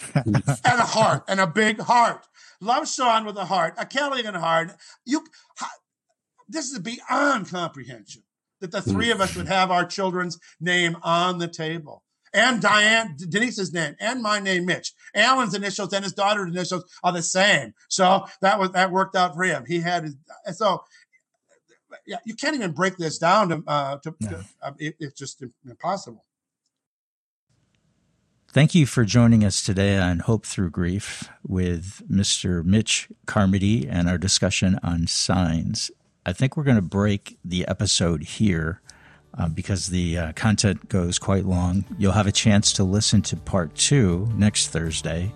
[0.14, 2.26] and a heart and a big heart.
[2.60, 4.72] Love Sean with a heart, a Kelly and a heart.
[5.04, 5.24] You,
[6.48, 8.22] this is beyond comprehension
[8.60, 12.02] that the three of us would have our children's name on the table
[12.32, 14.92] and Diane, Denise's name, and my name, Mitch.
[15.14, 17.74] Alan's initials and his daughter's initials are the same.
[17.88, 19.64] So that was that worked out for him.
[19.66, 20.16] He had his,
[20.54, 20.82] so
[22.06, 24.28] yeah, you can't even break this down to, uh, to, no.
[24.28, 26.24] to uh, it, it's just impossible.
[28.59, 32.64] Thank you for joining us today on Hope Through Grief with Mr.
[32.64, 35.93] Mitch Carmody and our discussion on signs.
[36.26, 38.82] I think we're going to break the episode here
[39.39, 41.85] uh, because the uh, content goes quite long.
[41.98, 45.32] You'll have a chance to listen to part two next Thursday.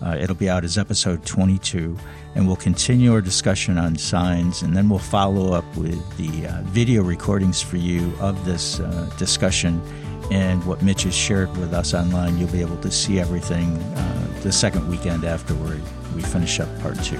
[0.00, 1.98] Uh, it'll be out as episode 22,
[2.36, 6.62] and we'll continue our discussion on signs, and then we'll follow up with the uh,
[6.66, 9.82] video recordings for you of this uh, discussion
[10.30, 12.38] and what Mitch has shared with us online.
[12.38, 15.80] You'll be able to see everything uh, the second weekend afterward.
[16.14, 17.18] We finish up part two.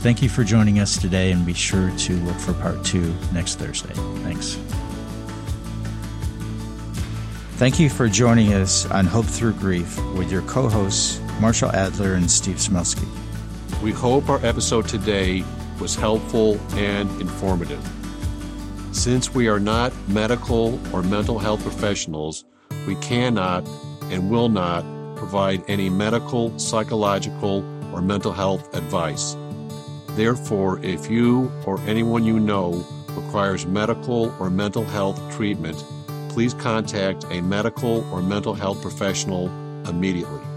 [0.00, 3.58] Thank you for joining us today, and be sure to look for part two next
[3.58, 3.94] Thursday.
[4.22, 4.58] Thanks.
[7.56, 12.14] Thank you for joining us on Hope Through Grief with your co hosts, Marshall Adler
[12.14, 13.08] and Steve Smelsky.
[13.80, 15.44] We hope our episode today
[15.80, 18.03] was helpful and informative.
[18.94, 22.44] Since we are not medical or mental health professionals,
[22.86, 23.68] we cannot
[24.04, 24.82] and will not
[25.16, 29.36] provide any medical, psychological, or mental health advice.
[30.10, 35.84] Therefore, if you or anyone you know requires medical or mental health treatment,
[36.30, 39.48] please contact a medical or mental health professional
[39.88, 40.53] immediately.